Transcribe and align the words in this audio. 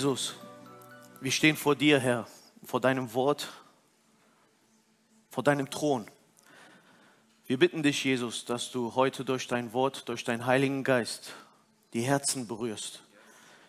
Jesus, 0.00 0.34
wir 1.20 1.30
stehen 1.30 1.58
vor 1.58 1.76
dir, 1.76 2.00
Herr, 2.00 2.26
vor 2.64 2.80
deinem 2.80 3.12
Wort, 3.12 3.52
vor 5.28 5.44
deinem 5.44 5.68
Thron. 5.68 6.10
Wir 7.46 7.58
bitten 7.58 7.82
dich, 7.82 8.02
Jesus, 8.02 8.46
dass 8.46 8.70
du 8.70 8.94
heute 8.94 9.26
durch 9.26 9.46
dein 9.46 9.74
Wort, 9.74 10.08
durch 10.08 10.24
deinen 10.24 10.46
Heiligen 10.46 10.84
Geist 10.84 11.34
die 11.92 12.00
Herzen 12.00 12.48
berührst. 12.48 13.02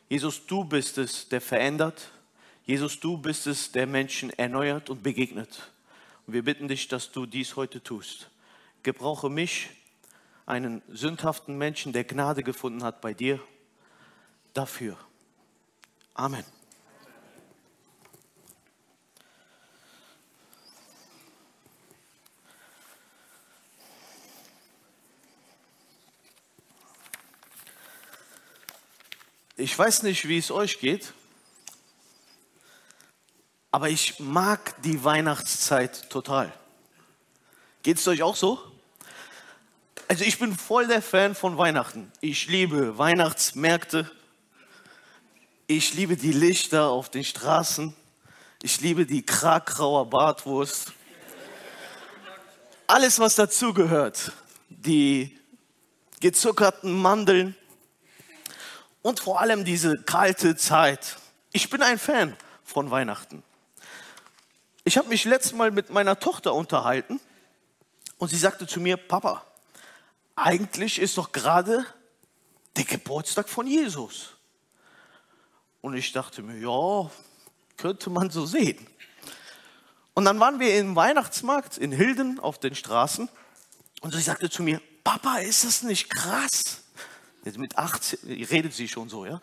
Jesus, 0.07 0.45
du 0.45 0.63
bist 0.63 0.98
es, 0.98 1.27
der 1.27 1.41
verändert. 1.41 2.12
Jesus, 2.63 3.02
du 3.02 3.18
bist 3.18 3.45
es, 3.45 3.73
der 3.73 3.85
Menschen 3.85 4.29
erneuert 4.29 4.90
und 4.90 5.04
begegnet. 5.04 5.73
Und 6.27 6.34
wir 6.34 6.45
bitten 6.45 6.70
dich, 6.70 6.88
dass 6.88 7.12
du 7.12 7.26
dies 7.26 7.57
heute 7.57 7.84
tust. 7.84 8.29
Gebrauche 8.84 9.29
mich, 9.29 9.68
einen 10.46 10.82
sündhaften 10.87 11.57
Menschen, 11.57 11.91
der 11.91 12.05
Gnade 12.05 12.41
gefunden 12.41 12.85
hat 12.85 13.02
bei 13.02 13.13
dir, 13.13 13.41
dafür. 14.54 14.98
Amen. 16.22 16.46
Ich 29.58 29.80
weiß 29.80 30.04
nicht, 30.04 30.27
wie 30.27 30.38
es 30.38 30.52
euch 30.52 30.80
geht, 30.80 31.12
aber 33.72 33.90
ich 33.90 34.20
mag 34.20 34.80
die 34.84 35.04
Weihnachtszeit 35.04 36.08
total. 36.12 36.54
Geht 37.82 37.98
es 37.98 38.08
euch 38.08 38.22
auch 38.22 38.36
so? 38.36 38.60
Also 40.08 40.24
ich 40.24 40.38
bin 40.38 40.55
voll 40.55 40.86
der 40.86 41.02
Fan 41.02 41.34
von 41.34 41.58
Weihnachten. 41.58 42.12
Ich 42.22 42.46
liebe 42.46 42.99
Weihnachtsmärkte. 42.99 44.21
Ich 45.74 45.94
liebe 45.94 46.18
die 46.18 46.34
Lichter 46.34 46.90
auf 46.90 47.08
den 47.08 47.24
Straßen. 47.24 47.96
Ich 48.62 48.82
liebe 48.82 49.05
die 49.05 49.26
Krakauer 49.26 50.10
Bartwurst. 50.10 50.91
Alles, 52.88 53.20
was 53.20 53.36
dazugehört. 53.36 54.34
Die 54.68 55.40
gezuckerten 56.20 56.92
Mandeln. 57.02 57.55
Und 59.02 59.22
vor 59.22 59.40
allem 59.40 59.64
diese 59.64 59.98
kalte 60.02 60.58
Zeit. 60.58 61.16
Ich 61.54 61.70
bin 61.70 61.82
ein 61.82 61.99
Fan 61.99 62.36
von 62.66 62.92
Weihnachten. 62.92 63.42
Ich 64.84 64.97
habe 64.97 65.08
mich 65.08 65.24
letztes 65.24 65.53
Mal 65.53 65.72
mit 65.72 65.90
meiner 65.90 66.19
Tochter 66.19 66.53
unterhalten 66.53 67.22
und 68.18 68.28
sie 68.28 68.38
sagte 68.38 68.68
zu 68.68 68.81
mir, 68.81 68.97
Papa, 68.97 69.46
eigentlich 70.36 71.00
ist 71.00 71.18
doch 71.18 71.31
gerade 71.31 71.86
der 72.76 72.84
Geburtstag 72.84 73.48
von 73.48 73.68
Jesus. 73.68 74.36
Und 75.81 75.96
ich 75.96 76.12
dachte 76.12 76.44
mir, 76.44 76.58
ja, 76.58 77.09
könnte 77.78 78.09
man 78.09 78.30
so 78.30 78.46
sehen. 78.46 78.78
Und 80.14 80.25
dann 80.25 80.40
waren 80.40 80.59
wir 80.59 80.78
im 80.78 80.96
Weihnachtsmarkt 80.96 81.78
in 81.78 81.92
Hilden 81.92 82.40
auf 82.40 82.59
den 82.59 82.75
Straßen 82.75 83.30
und 84.02 84.14
sie 84.14 84.22
sagte 84.22 84.50
zu 84.50 84.62
mir, 84.62 84.81
Papa, 85.03 85.38
ist 85.38 85.64
das 85.64 85.84
nicht 85.84 86.09
krass? 86.09 86.84
Jetzt 87.44 87.58
mit 87.58 87.78
18 87.78 88.19
redet 88.46 88.74
sie 88.74 88.88
schon 88.88 89.09
so, 89.09 89.25
ja. 89.25 89.42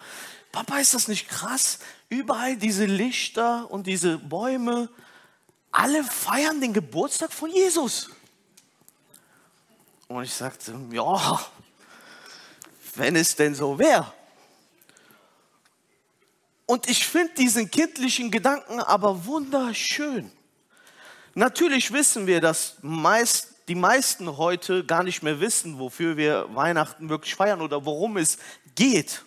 Papa, 0.52 0.78
ist 0.78 0.94
das 0.94 1.08
nicht 1.08 1.28
krass? 1.28 1.80
Überall 2.08 2.56
diese 2.56 2.84
Lichter 2.84 3.70
und 3.70 3.86
diese 3.86 4.18
Bäume, 4.18 4.88
alle 5.72 6.04
feiern 6.04 6.60
den 6.60 6.72
Geburtstag 6.72 7.32
von 7.32 7.50
Jesus. 7.50 8.10
Und 10.06 10.22
ich 10.22 10.32
sagte, 10.32 10.78
ja, 10.92 11.40
wenn 12.94 13.16
es 13.16 13.36
denn 13.36 13.54
so 13.54 13.78
wäre. 13.78 14.12
Und 16.68 16.86
ich 16.86 17.06
finde 17.06 17.32
diesen 17.32 17.70
kindlichen 17.70 18.30
Gedanken 18.30 18.80
aber 18.80 19.24
wunderschön. 19.24 20.30
Natürlich 21.34 21.94
wissen 21.94 22.26
wir, 22.26 22.42
dass 22.42 22.76
meist, 22.82 23.54
die 23.68 23.74
meisten 23.74 24.36
heute 24.36 24.84
gar 24.84 25.02
nicht 25.02 25.22
mehr 25.22 25.40
wissen, 25.40 25.78
wofür 25.78 26.18
wir 26.18 26.54
Weihnachten 26.54 27.08
wirklich 27.08 27.34
feiern 27.34 27.62
oder 27.62 27.86
worum 27.86 28.18
es 28.18 28.36
geht. 28.74 29.24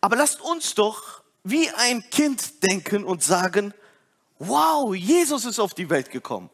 Aber 0.00 0.14
lasst 0.14 0.40
uns 0.40 0.76
doch 0.76 1.22
wie 1.42 1.68
ein 1.70 2.08
Kind 2.10 2.62
denken 2.62 3.02
und 3.02 3.24
sagen, 3.24 3.74
wow, 4.38 4.94
Jesus 4.94 5.44
ist 5.44 5.58
auf 5.58 5.74
die 5.74 5.90
Welt 5.90 6.12
gekommen 6.12 6.50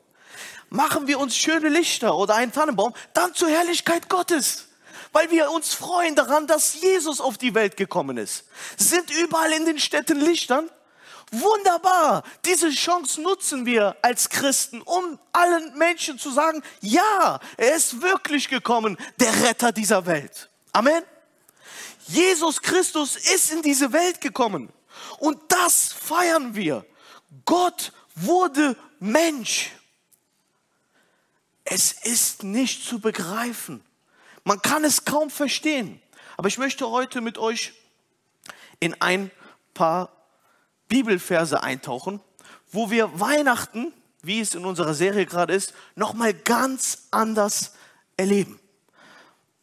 machen 0.71 1.07
wir 1.07 1.19
uns 1.19 1.37
schöne 1.37 1.69
Lichter 1.69 2.17
oder 2.17 2.35
einen 2.35 2.51
Tannenbaum, 2.51 2.95
dann 3.13 3.35
zur 3.35 3.51
Herrlichkeit 3.51 4.09
Gottes. 4.09 4.69
Weil 5.13 5.31
wir 5.31 5.51
uns 5.51 5.75
freuen 5.75 6.15
daran, 6.15 6.47
dass 6.47 6.81
Jesus 6.81 7.21
auf 7.21 7.39
die 7.39 7.55
Welt 7.55 7.77
gekommen 7.77 8.17
ist. 8.17 8.45
Sind 8.77 9.11
überall 9.11 9.53
in 9.53 9.67
den 9.67 9.79
Städten 9.79 10.19
Lichtern? 10.19 10.71
Wunderbar. 11.31 12.25
Diese 12.45 12.71
Chance 12.71 13.21
nutzen 13.21 13.65
wir 13.65 13.97
als 14.03 14.29
Christen, 14.29 14.83
um 14.83 15.19
allen 15.33 15.77
Menschen 15.79 16.19
zu 16.19 16.31
sagen, 16.31 16.63
ja, 16.81 17.41
er 17.57 17.75
ist 17.75 18.03
wirklich 18.03 18.49
gekommen, 18.49 18.99
der 19.19 19.43
Retter 19.43 19.73
dieser 19.73 20.05
Welt. 20.05 20.51
Amen. 20.73 21.03
Jesus 22.07 22.61
Christus 22.61 23.17
ist 23.17 23.53
in 23.53 23.63
diese 23.63 23.93
Welt 23.93 24.21
gekommen. 24.21 24.71
Und 25.19 25.41
das 25.49 25.93
feiern 25.93 26.55
wir. 26.55 26.85
Gott 27.45 27.93
wurde 28.15 28.77
Mensch. 28.99 29.71
Es 31.65 31.93
ist 31.93 32.43
nicht 32.43 32.85
zu 32.85 32.99
begreifen. 32.99 33.83
Man 34.45 34.61
kann 34.61 34.85
es 34.85 35.05
kaum 35.05 35.31
verstehen. 35.31 36.01
Aber 36.37 36.49
ich 36.49 36.59
möchte 36.59 36.91
heute 36.91 37.21
mit 37.21 37.39
euch 37.39 37.73
in 38.81 39.01
ein 39.01 39.31
paar 39.75 40.11
Bibelverse 40.89 41.63
eintauchen, 41.63 42.21
wo 42.71 42.91
wir 42.91 43.21
Weihnachten, 43.21 43.93
wie 44.23 44.41
es 44.41 44.55
in 44.55 44.65
unserer 44.65 44.95
Serie 44.95 45.27
gerade 45.27 45.55
ist, 45.55 45.75
nochmal 45.95 46.35
ganz 46.35 47.09
anders 47.11 47.75
erleben. 48.17 48.59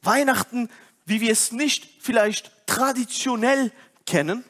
Weihnachten, 0.02 0.70
wie 1.06 1.22
wir 1.22 1.32
es 1.32 1.52
nicht 1.52 1.90
vielleicht 2.02 2.52
traditionell 2.68 3.72
kennen, 4.06 4.44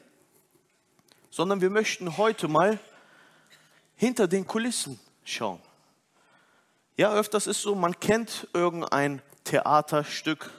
sondern 1.30 1.60
wir 1.60 1.70
möchten 1.70 2.16
heute 2.16 2.48
mal 2.48 2.78
hinter 3.96 4.28
den 4.28 4.46
Kulissen 4.46 5.00
schauen. 5.24 5.60
Ja, 6.96 7.12
öfters 7.12 7.46
ist 7.46 7.62
so, 7.62 7.74
man 7.74 7.98
kennt 7.98 8.46
irgendein 8.52 9.22
Theaterstück, 9.44 10.50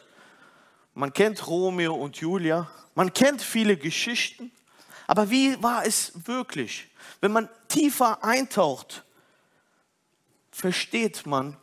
man 0.94 1.14
kennt 1.14 1.48
Romeo 1.48 1.96
und 1.96 2.18
Julia, 2.18 2.70
man 2.96 3.14
kennt 3.14 3.42
viele 3.42 3.78
Geschichten, 3.78 4.52
aber 5.08 5.30
wie 5.30 5.62
war 5.62 5.86
es 5.86 6.12
wirklich? 6.26 6.90
Wenn 7.20 7.32
man 7.32 7.50
tiefer 7.68 8.24
eintaucht, 8.24 9.04
versteht 10.52 11.26
man, 11.26 11.58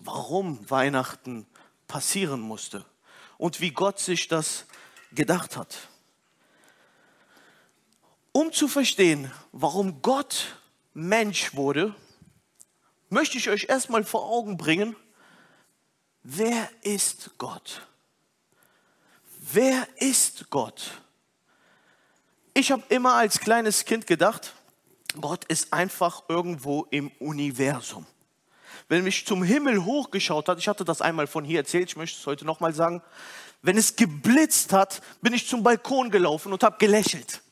warum 0.00 0.68
Weihnachten 0.70 1.46
passieren 1.86 2.40
musste 2.40 2.84
und 3.38 3.60
wie 3.60 3.70
Gott 3.70 3.98
sich 3.98 4.28
das 4.28 4.66
gedacht 5.12 5.56
hat. 5.56 5.88
Um 8.32 8.52
zu 8.52 8.68
verstehen, 8.68 9.30
warum 9.52 10.00
Gott 10.00 10.58
Mensch 10.94 11.54
wurde, 11.54 11.94
möchte 13.10 13.36
ich 13.36 13.50
euch 13.50 13.66
erstmal 13.68 14.04
vor 14.04 14.24
Augen 14.24 14.56
bringen, 14.56 14.96
wer 16.22 16.68
ist 16.82 17.30
Gott? 17.38 17.86
Wer 19.52 19.86
ist 19.96 20.50
Gott? 20.50 21.02
Ich 22.54 22.70
habe 22.70 22.82
immer 22.88 23.14
als 23.14 23.40
kleines 23.40 23.84
Kind 23.84 24.06
gedacht, 24.06 24.54
Gott 25.20 25.44
ist 25.46 25.72
einfach 25.72 26.22
irgendwo 26.28 26.86
im 26.90 27.10
Universum. 27.18 28.06
Wenn 28.88 29.04
mich 29.04 29.26
zum 29.26 29.42
Himmel 29.42 29.84
hochgeschaut 29.84 30.48
hat, 30.48 30.58
ich 30.58 30.68
hatte 30.68 30.84
das 30.84 31.00
einmal 31.00 31.26
von 31.26 31.44
hier 31.44 31.60
erzählt, 31.60 31.90
ich 31.90 31.96
möchte 31.96 32.18
es 32.18 32.26
heute 32.26 32.44
nochmal 32.44 32.74
sagen, 32.74 33.02
wenn 33.62 33.76
es 33.76 33.96
geblitzt 33.96 34.72
hat, 34.72 35.02
bin 35.20 35.32
ich 35.32 35.46
zum 35.46 35.62
Balkon 35.62 36.10
gelaufen 36.10 36.52
und 36.52 36.62
habe 36.62 36.78
gelächelt, 36.78 37.42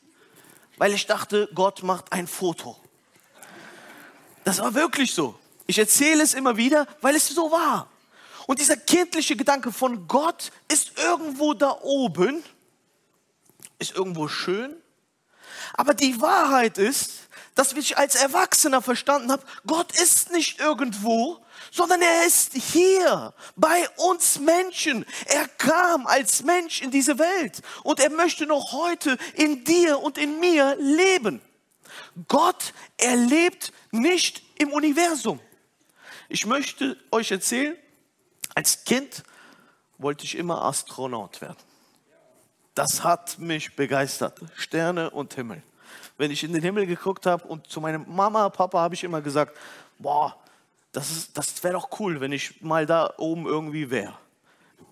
weil 0.77 0.93
ich 0.93 1.07
dachte, 1.07 1.49
Gott 1.53 1.83
macht 1.83 2.11
ein 2.11 2.27
Foto. 2.27 2.77
Das 4.43 4.59
war 4.59 4.73
wirklich 4.73 5.13
so. 5.13 5.37
Ich 5.67 5.77
erzähle 5.77 6.23
es 6.23 6.33
immer 6.33 6.57
wieder, 6.57 6.87
weil 7.01 7.15
es 7.15 7.27
so 7.29 7.51
war. 7.51 7.90
Und 8.51 8.59
dieser 8.59 8.75
kindliche 8.75 9.37
Gedanke 9.37 9.71
von 9.71 10.09
Gott 10.09 10.51
ist 10.67 10.97
irgendwo 10.97 11.53
da 11.53 11.71
oben, 11.83 12.43
ist 13.79 13.95
irgendwo 13.95 14.27
schön. 14.27 14.75
Aber 15.75 15.93
die 15.93 16.19
Wahrheit 16.19 16.77
ist, 16.77 17.29
dass 17.55 17.71
ich 17.71 17.97
als 17.97 18.15
Erwachsener 18.15 18.81
verstanden 18.81 19.31
habe, 19.31 19.45
Gott 19.65 19.97
ist 19.97 20.33
nicht 20.33 20.59
irgendwo, 20.59 21.39
sondern 21.71 22.01
er 22.01 22.25
ist 22.25 22.51
hier 22.51 23.33
bei 23.55 23.87
uns 23.95 24.37
Menschen. 24.39 25.05
Er 25.27 25.47
kam 25.47 26.05
als 26.05 26.43
Mensch 26.43 26.81
in 26.81 26.91
diese 26.91 27.19
Welt 27.19 27.61
und 27.83 28.01
er 28.01 28.09
möchte 28.09 28.45
noch 28.47 28.73
heute 28.73 29.17
in 29.35 29.63
dir 29.63 29.99
und 29.99 30.17
in 30.17 30.41
mir 30.41 30.75
leben. 30.77 31.39
Gott, 32.27 32.73
er 32.97 33.15
lebt 33.15 33.71
nicht 33.91 34.43
im 34.57 34.73
Universum. 34.73 35.39
Ich 36.27 36.45
möchte 36.45 36.97
euch 37.11 37.31
erzählen, 37.31 37.77
als 38.55 38.83
Kind 38.83 39.23
wollte 39.97 40.25
ich 40.25 40.37
immer 40.37 40.63
Astronaut 40.63 41.41
werden. 41.41 41.57
Das 42.75 43.03
hat 43.03 43.37
mich 43.39 43.75
begeistert. 43.75 44.39
Sterne 44.55 45.09
und 45.09 45.33
Himmel. 45.33 45.61
Wenn 46.17 46.31
ich 46.31 46.43
in 46.43 46.53
den 46.53 46.61
Himmel 46.61 46.85
geguckt 46.85 47.25
habe 47.25 47.47
und 47.47 47.67
zu 47.67 47.81
meinem 47.81 48.05
Mama, 48.07 48.49
Papa 48.49 48.79
habe 48.79 48.95
ich 48.95 49.03
immer 49.03 49.21
gesagt, 49.21 49.57
boah, 49.99 50.35
das, 50.91 51.31
das 51.33 51.63
wäre 51.63 51.73
doch 51.73 51.99
cool, 51.99 52.19
wenn 52.21 52.31
ich 52.31 52.61
mal 52.61 52.85
da 52.85 53.13
oben 53.17 53.45
irgendwie 53.45 53.89
wäre. 53.89 54.13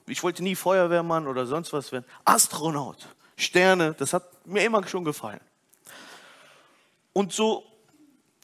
Ich 0.07 0.23
wollte 0.23 0.43
nie 0.43 0.55
Feuerwehrmann 0.55 1.27
oder 1.27 1.45
sonst 1.45 1.71
was 1.71 1.91
werden. 1.91 2.05
Astronaut, 2.25 3.07
Sterne, 3.37 3.93
das 3.93 4.13
hat 4.13 4.23
mir 4.45 4.63
immer 4.63 4.85
schon 4.87 5.03
gefallen. 5.03 5.41
Und 7.13 7.33
so 7.33 7.63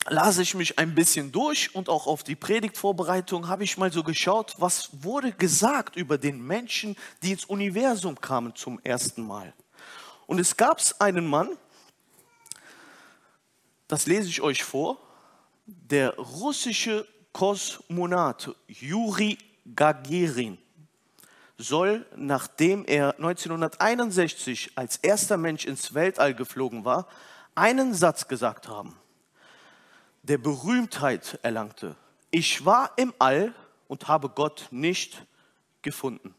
las 0.08 0.38
ich 0.38 0.54
mich 0.54 0.78
ein 0.78 0.94
bisschen 0.94 1.32
durch 1.32 1.74
und 1.74 1.90
auch 1.90 2.08
auf 2.08 2.24
die 2.24 2.36
Predigtvorbereitung 2.36 3.48
habe 3.48 3.64
ich 3.64 3.78
mal 3.78 3.92
so 3.92 4.04
geschaut, 4.04 4.56
was 4.60 4.90
wurde 5.04 5.32
gesagt 5.32 5.96
über 5.96 6.18
den 6.18 6.46
Menschen, 6.46 6.96
die 7.24 7.32
ins 7.32 7.46
Universum 7.46 8.20
kamen 8.22 8.56
zum 8.56 8.80
ersten 8.84 9.26
Mal. 9.26 9.54
Und 10.28 10.40
es 10.40 10.58
gab 10.58 10.82
einen 11.00 11.28
Mann, 11.28 11.50
das 13.88 14.06
lese 14.06 14.30
ich 14.30 14.42
euch 14.42 14.64
vor, 14.64 15.00
der 15.66 16.16
russische 16.18 17.08
Kosmonaut 17.32 18.56
Juri 18.68 19.38
Gagarin 19.76 20.58
soll, 21.58 22.06
nachdem 22.16 22.86
er 22.86 23.16
1961 23.16 24.72
als 24.76 24.98
erster 24.98 25.38
Mensch 25.38 25.66
ins 25.66 25.94
Weltall 25.94 26.36
geflogen 26.36 26.86
war, 26.86 27.08
einen 27.56 27.94
Satz 27.94 28.28
gesagt 28.28 28.68
haben, 28.68 28.96
der 30.28 30.38
Berühmtheit 30.40 31.40
erlangte. 31.44 31.96
Ich 32.32 32.66
war 32.66 32.92
im 32.98 33.14
All 33.20 33.54
und 33.88 34.08
habe 34.08 34.30
Gott 34.30 34.68
nicht 34.72 35.26
gefunden. 35.82 36.34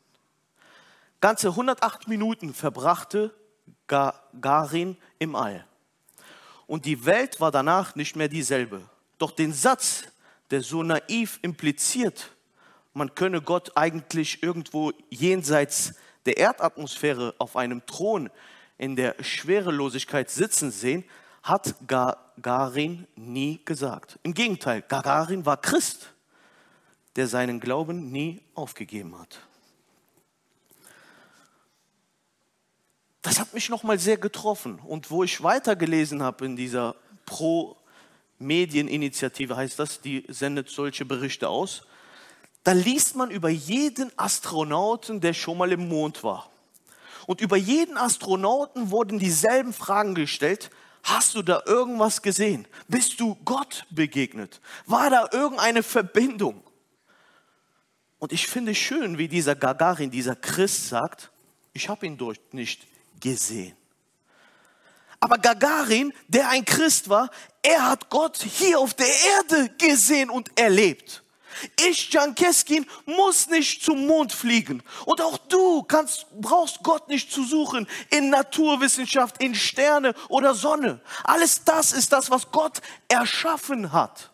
Ganze 1.21 1.49
108 1.49 2.09
Minuten 2.09 2.53
verbrachte 2.53 3.35
Gagarin 3.87 4.97
im 5.19 5.37
All. 5.37 5.65
Und 6.67 6.85
die 6.85 7.07
Welt 7.07 7.41
war 7.41 7.53
danach 7.53 7.95
nicht 7.95 8.17
mehr 8.17 8.29
dieselbe. 8.29 8.83
Doch 9.19 9.31
den 9.31 9.53
Satz, 9.53 10.05
der 10.51 10.63
so 10.63 10.83
naiv 10.83 11.39
impliziert, 11.43 12.33
man 12.93 13.15
könne 13.15 13.41
Gott 13.41 13.77
eigentlich 13.77 14.43
irgendwo 14.43 14.93
jenseits 15.11 15.95
der 16.25 16.39
Erdatmosphäre 16.39 17.35
auf 17.39 17.57
einem 17.57 17.87
Thron 17.87 18.31
in 18.79 18.97
der 18.97 19.15
Schwerelosigkeit 19.21 20.29
sitzen 20.29 20.71
sehen, 20.71 21.05
hat 21.47 21.77
Gagarin 21.87 23.07
nie 23.15 23.61
gesagt. 23.65 24.19
Im 24.25 24.35
Gegenteil, 24.35 24.83
Gagarin 24.83 25.47
war 25.47 25.57
Christ, 25.57 26.13
der 27.15 27.29
seinen 27.29 27.61
Glauben 27.61 28.11
nie 28.11 28.43
aufgegeben 28.55 29.17
hat. 29.17 29.39
Das 33.23 33.39
hat 33.39 33.55
mich 33.55 33.69
nochmal 33.69 33.99
sehr 34.01 34.17
getroffen. 34.17 34.81
Und 34.81 35.11
wo 35.11 35.23
ich 35.23 35.41
weitergelesen 35.43 36.21
habe 36.21 36.45
in 36.47 36.57
dieser 36.57 36.97
Pro- 37.25 37.77
Medieninitiative 38.39 39.57
heißt 39.57 39.79
das, 39.79 40.01
die 40.01 40.25
sendet 40.29 40.69
solche 40.69 41.05
Berichte 41.05 41.49
aus. 41.49 41.83
Da 42.65 42.73
liest 42.73 43.15
man 43.15 43.31
über 43.31 43.49
jeden 43.49 44.11
Astronauten, 44.19 45.21
der 45.21 45.33
schon 45.33 45.59
mal 45.59 45.71
im 45.71 45.89
Mond 45.89 46.25
war. 46.25 46.51
Und 47.27 47.41
über 47.41 47.57
jeden 47.57 47.97
Astronauten 47.97 48.91
wurden 48.91 49.21
dieselben 49.21 49.73
Fragen 49.73 50.15
gestellt. 50.17 50.71
Hast 51.07 51.37
du 51.37 51.43
da 51.43 51.63
irgendwas 51.67 52.21
gesehen? 52.21 52.67
Bist 52.89 53.21
du 53.21 53.37
Gott 53.45 53.87
begegnet? 53.91 54.61
War 54.87 55.09
da 55.09 55.29
irgendeine 55.31 55.85
Verbindung? 55.85 56.65
Und 58.19 58.33
ich 58.33 58.49
finde 58.49 58.75
schön, 58.75 59.17
wie 59.17 59.29
dieser 59.29 59.55
Gagarin, 59.55 60.11
dieser 60.11 60.35
Christ 60.35 60.89
sagt, 60.89 61.31
ich 61.73 61.89
habe 61.89 62.07
ihn 62.07 62.19
dort 62.19 62.53
nicht 62.53 62.89
gesehen. 63.21 63.77
Aber 65.21 65.39
Gagarin, 65.39 66.13
der 66.27 66.49
ein 66.49 66.65
Christ 66.65 67.09
war, 67.09 67.31
er 67.63 67.89
hat 67.89 68.11
Gott 68.11 68.39
hier 68.39 68.81
auf 68.81 68.93
der 68.95 69.07
Erde 69.07 69.71
gesehen 69.79 70.29
und 70.29 70.59
erlebt. 70.59 71.23
Ich, 71.89 72.13
Jan 72.13 72.35
Keskin, 72.35 72.87
muss 73.05 73.49
nicht 73.49 73.83
zum 73.83 74.07
Mond 74.07 74.33
fliegen. 74.33 74.83
Und 75.05 75.21
auch 75.21 75.39
du 75.39 75.83
kannst, 75.83 76.27
brauchst 76.41 76.83
Gott 76.83 77.09
nicht 77.09 77.33
zu 77.33 77.45
suchen 77.45 77.87
in 78.11 78.31
Naturwissenschaft, 78.31 79.43
in 79.43 79.55
Sterne 79.55 80.15
oder 80.29 80.55
Sonne. 80.55 81.01
Alles 81.25 81.65
das 81.65 81.93
ist 81.93 82.13
das, 82.13 82.31
was 82.31 82.51
Gott 82.51 82.81
erschaffen 83.09 83.93
hat. 83.93 84.31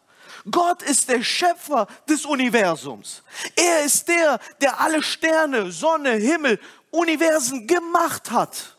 Gott 0.51 0.83
ist 0.83 1.09
der 1.09 1.23
Schöpfer 1.23 1.87
des 2.09 2.25
Universums. 2.25 3.23
Er 3.55 3.85
ist 3.85 4.09
der, 4.09 4.41
der 4.61 4.81
alle 4.81 5.03
Sterne, 5.03 5.71
Sonne, 5.71 6.13
Himmel, 6.13 6.59
Universen 6.91 7.67
gemacht 7.67 8.31
hat. 8.31 8.77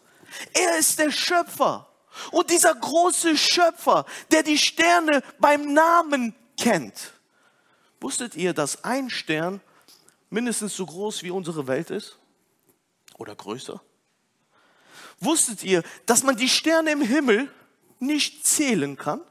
Er 0.53 0.77
ist 0.77 0.99
der 0.99 1.11
Schöpfer. 1.11 1.87
Und 2.31 2.49
dieser 2.49 2.75
große 2.75 3.37
Schöpfer, 3.37 4.05
der 4.31 4.43
die 4.43 4.57
Sterne 4.57 5.23
beim 5.39 5.73
Namen 5.73 6.35
kennt. 6.57 7.12
Wusstet 8.03 8.35
ihr, 8.35 8.53
dass 8.53 8.83
ein 8.83 9.09
Stern 9.09 9.61
mindestens 10.29 10.75
so 10.75 10.85
groß 10.85 11.23
wie 11.23 11.31
unsere 11.31 11.67
Welt 11.67 11.89
ist? 11.89 12.17
Oder 13.17 13.33
größer? 13.33 13.81
Wusstet 15.21 15.63
ihr, 15.63 15.83
dass 16.05 16.21
man 16.21 16.35
die 16.35 16.49
Sterne 16.49 16.91
im 16.91 17.01
Himmel 17.01 17.49
nicht 17.99 18.45
zählen 18.45 18.97
kann? 18.97 19.21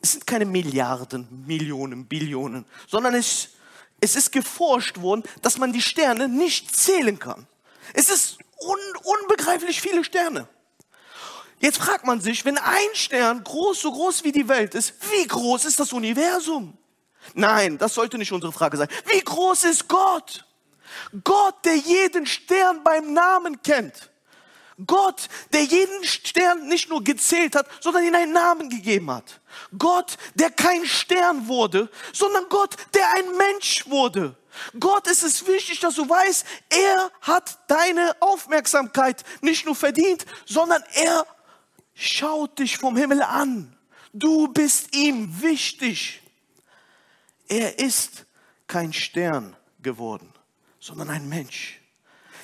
Es 0.00 0.12
sind 0.12 0.24
keine 0.24 0.44
Milliarden, 0.44 1.44
Millionen, 1.44 2.06
Billionen, 2.06 2.64
sondern 2.86 3.14
es, 3.14 3.48
es 4.00 4.14
ist 4.14 4.30
geforscht 4.30 5.00
worden, 5.00 5.24
dass 5.42 5.58
man 5.58 5.72
die 5.72 5.82
Sterne 5.82 6.28
nicht 6.28 6.76
zählen 6.76 7.18
kann. 7.18 7.48
Es 7.92 8.08
ist 8.08 8.38
un, 8.60 8.78
unbegreiflich 9.02 9.80
viele 9.80 10.04
Sterne. 10.04 10.46
Jetzt 11.58 11.78
fragt 11.78 12.06
man 12.06 12.20
sich, 12.20 12.44
wenn 12.44 12.58
ein 12.58 12.94
Stern 12.94 13.42
groß, 13.42 13.80
so 13.80 13.90
groß 13.90 14.22
wie 14.22 14.30
die 14.30 14.46
Welt 14.46 14.76
ist, 14.76 14.94
wie 15.10 15.26
groß 15.26 15.64
ist 15.64 15.80
das 15.80 15.92
Universum? 15.92 16.78
Nein, 17.34 17.78
das 17.78 17.94
sollte 17.94 18.18
nicht 18.18 18.32
unsere 18.32 18.52
Frage 18.52 18.76
sein. 18.76 18.88
Wie 19.06 19.20
groß 19.20 19.64
ist 19.64 19.88
Gott? 19.88 20.44
Gott, 21.24 21.64
der 21.64 21.76
jeden 21.76 22.26
Stern 22.26 22.82
beim 22.84 23.12
Namen 23.12 23.62
kennt. 23.62 24.10
Gott, 24.86 25.28
der 25.52 25.62
jeden 25.62 26.04
Stern 26.04 26.66
nicht 26.66 26.88
nur 26.88 27.04
gezählt 27.04 27.54
hat, 27.54 27.66
sondern 27.80 28.04
ihm 28.04 28.14
einen 28.14 28.32
Namen 28.32 28.68
gegeben 28.68 29.10
hat. 29.10 29.40
Gott, 29.78 30.16
der 30.34 30.50
kein 30.50 30.86
Stern 30.86 31.46
wurde, 31.46 31.90
sondern 32.12 32.48
Gott, 32.48 32.76
der 32.94 33.12
ein 33.12 33.36
Mensch 33.36 33.88
wurde. 33.88 34.36
Gott 34.78 35.06
ist 35.06 35.22
es 35.22 35.46
wichtig, 35.46 35.80
dass 35.80 35.94
du 35.94 36.08
weißt, 36.08 36.44
er 36.70 37.10
hat 37.20 37.58
deine 37.68 38.16
Aufmerksamkeit 38.20 39.24
nicht 39.40 39.66
nur 39.66 39.74
verdient, 39.74 40.26
sondern 40.46 40.82
er 40.94 41.26
schaut 41.94 42.58
dich 42.58 42.78
vom 42.78 42.96
Himmel 42.96 43.22
an. 43.22 43.76
Du 44.12 44.48
bist 44.48 44.94
ihm 44.94 45.42
wichtig. 45.42 46.21
Er 47.52 47.78
ist 47.78 48.24
kein 48.66 48.94
Stern 48.94 49.54
geworden, 49.82 50.32
sondern 50.80 51.10
ein 51.10 51.28
Mensch. 51.28 51.82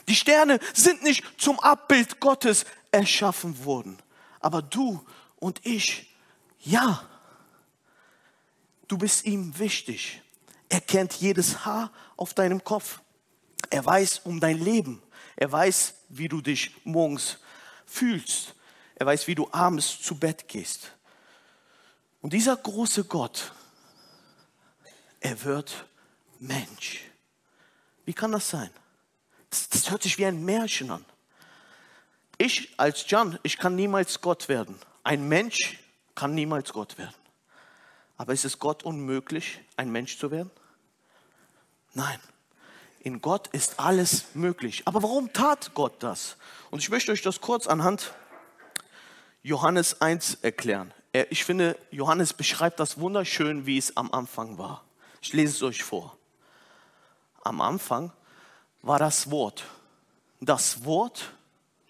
Die 0.06 0.14
Sterne 0.14 0.60
sind 0.74 1.02
nicht 1.02 1.24
zum 1.38 1.58
Abbild 1.60 2.20
Gottes 2.20 2.66
erschaffen 2.90 3.64
worden. 3.64 3.96
Aber 4.40 4.60
du 4.60 5.02
und 5.36 5.64
ich, 5.64 6.14
ja, 6.60 7.08
du 8.86 8.98
bist 8.98 9.24
ihm 9.24 9.58
wichtig. 9.58 10.20
Er 10.68 10.82
kennt 10.82 11.14
jedes 11.14 11.64
Haar 11.64 11.90
auf 12.18 12.34
deinem 12.34 12.62
Kopf. 12.62 13.00
Er 13.70 13.86
weiß 13.86 14.20
um 14.24 14.40
dein 14.40 14.58
Leben. 14.58 15.02
Er 15.36 15.50
weiß, 15.50 15.94
wie 16.10 16.28
du 16.28 16.42
dich 16.42 16.76
morgens 16.84 17.38
fühlst. 17.86 18.54
Er 18.94 19.06
weiß, 19.06 19.26
wie 19.26 19.34
du 19.34 19.48
abends 19.52 20.02
zu 20.02 20.18
Bett 20.18 20.48
gehst. 20.48 20.92
Und 22.20 22.34
dieser 22.34 22.58
große 22.58 23.04
Gott, 23.04 23.54
er 25.20 25.44
wird 25.44 25.86
Mensch. 26.38 27.02
Wie 28.04 28.14
kann 28.14 28.32
das 28.32 28.48
sein? 28.48 28.70
Das, 29.50 29.68
das 29.68 29.90
hört 29.90 30.02
sich 30.02 30.18
wie 30.18 30.26
ein 30.26 30.44
Märchen 30.44 30.90
an. 30.90 31.04
Ich 32.38 32.78
als 32.78 33.04
John, 33.08 33.38
ich 33.42 33.58
kann 33.58 33.74
niemals 33.74 34.20
Gott 34.20 34.48
werden. 34.48 34.78
Ein 35.02 35.28
Mensch 35.28 35.78
kann 36.14 36.34
niemals 36.34 36.72
Gott 36.72 36.98
werden. 36.98 37.14
Aber 38.16 38.32
ist 38.32 38.44
es 38.44 38.58
Gott 38.58 38.82
unmöglich, 38.82 39.60
ein 39.76 39.90
Mensch 39.90 40.18
zu 40.18 40.30
werden? 40.30 40.50
Nein. 41.94 42.18
In 43.00 43.20
Gott 43.20 43.48
ist 43.48 43.78
alles 43.78 44.34
möglich. 44.34 44.82
Aber 44.86 45.02
warum 45.02 45.32
tat 45.32 45.72
Gott 45.74 46.02
das? 46.02 46.36
Und 46.70 46.80
ich 46.80 46.90
möchte 46.90 47.12
euch 47.12 47.22
das 47.22 47.40
kurz 47.40 47.66
anhand 47.66 48.12
Johannes 49.42 50.00
1 50.00 50.38
erklären. 50.42 50.92
Ich 51.30 51.44
finde, 51.44 51.78
Johannes 51.90 52.32
beschreibt 52.34 52.80
das 52.80 52.98
wunderschön, 52.98 53.66
wie 53.66 53.78
es 53.78 53.96
am 53.96 54.12
Anfang 54.12 54.58
war. 54.58 54.84
Ich 55.20 55.32
lese 55.32 55.52
es 55.52 55.62
euch 55.62 55.82
vor. 55.82 56.16
Am 57.42 57.60
Anfang 57.60 58.12
war 58.82 58.98
das 58.98 59.30
Wort. 59.30 59.64
Das 60.40 60.84
Wort 60.84 61.32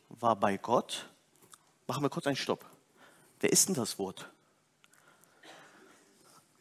war 0.08 0.36
bei 0.36 0.56
Gott. 0.56 1.06
Machen 1.86 2.02
wir 2.02 2.10
kurz 2.10 2.26
einen 2.26 2.36
Stopp. 2.36 2.64
Wer 3.40 3.52
ist 3.52 3.68
denn 3.68 3.74
das 3.74 3.98
Wort? 3.98 4.28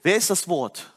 Wer 0.04 0.16
ist 0.16 0.30
das 0.30 0.48
Wort? 0.48 0.92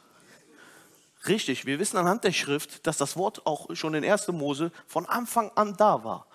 Richtig, 1.27 1.67
wir 1.67 1.79
wissen 1.79 1.97
anhand 1.97 2.25
der 2.25 2.33
Schrift, 2.33 2.87
dass 2.87 2.97
das 2.97 3.17
Wort 3.17 3.45
auch 3.47 3.75
schon 3.75 3.95
in 3.95 4.05
1. 4.05 4.29
Mose 4.29 4.73
von 4.87 5.07
Anfang 5.07 5.51
an 5.55 5.77
da 5.77 6.03
war. 6.03 6.27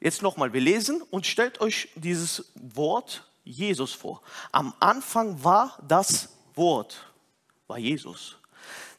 Jetzt 0.00 0.20
nochmal, 0.20 0.52
wir 0.52 0.60
lesen 0.60 1.00
und 1.10 1.26
stellt 1.26 1.60
euch 1.60 1.88
dieses 1.94 2.52
Wort 2.54 3.26
Jesus 3.42 3.92
vor. 3.92 4.20
Am 4.52 4.74
Anfang 4.80 5.42
war 5.42 5.78
das 5.86 6.28
Wort, 6.54 7.10
war 7.66 7.78
Jesus. 7.78 8.36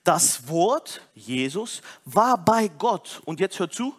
Das 0.06 0.48
Wort, 0.48 1.02
Jesus, 1.16 1.82
war 2.06 2.38
bei 2.38 2.68
Gott. 2.68 3.24
Und 3.26 3.40
jetzt 3.40 3.58
hört 3.58 3.74
zu. 3.74 3.96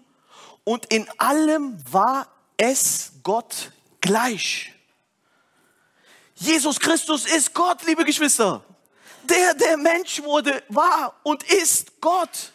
Und 0.63 0.87
in 0.87 1.09
allem 1.19 1.77
war 1.93 2.29
es 2.57 3.11
Gott 3.25 3.73
gleich. 4.01 4.73
Jesus 6.37 6.79
Christus 6.79 7.27
ist 7.27 7.53
Gott, 7.53 7.85
liebe 7.85 8.05
Geschwister. 8.05 8.65
Der, 9.25 9.55
der 9.55 9.77
Mensch 9.77 10.23
wurde, 10.23 10.63
war 10.69 11.13
und 11.25 11.43
ist 11.43 12.01
Gott. 12.01 12.53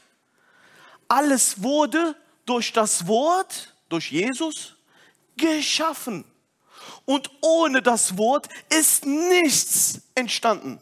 Alles 1.09 1.61
wurde 1.61 2.15
durch 2.45 2.71
das 2.71 3.05
Wort, 3.05 3.73
durch 3.89 4.13
Jesus, 4.13 4.77
geschaffen. 5.35 6.23
Und 7.03 7.29
ohne 7.41 7.81
das 7.81 8.17
Wort 8.17 8.47
ist 8.69 9.05
nichts 9.05 9.99
entstanden. 10.15 10.81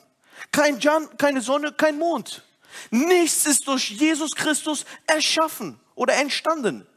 Kein 0.51 0.79
Jan, 0.79 1.17
keine 1.17 1.41
Sonne, 1.41 1.71
kein 1.71 1.97
Mond. 1.97 2.43
Nichts 2.89 3.45
ist 3.45 3.67
durch 3.67 3.89
Jesus 3.91 4.31
Christus 4.31 4.85
erschaffen 5.07 5.79
oder 5.95 6.15
entstanden. 6.15 6.87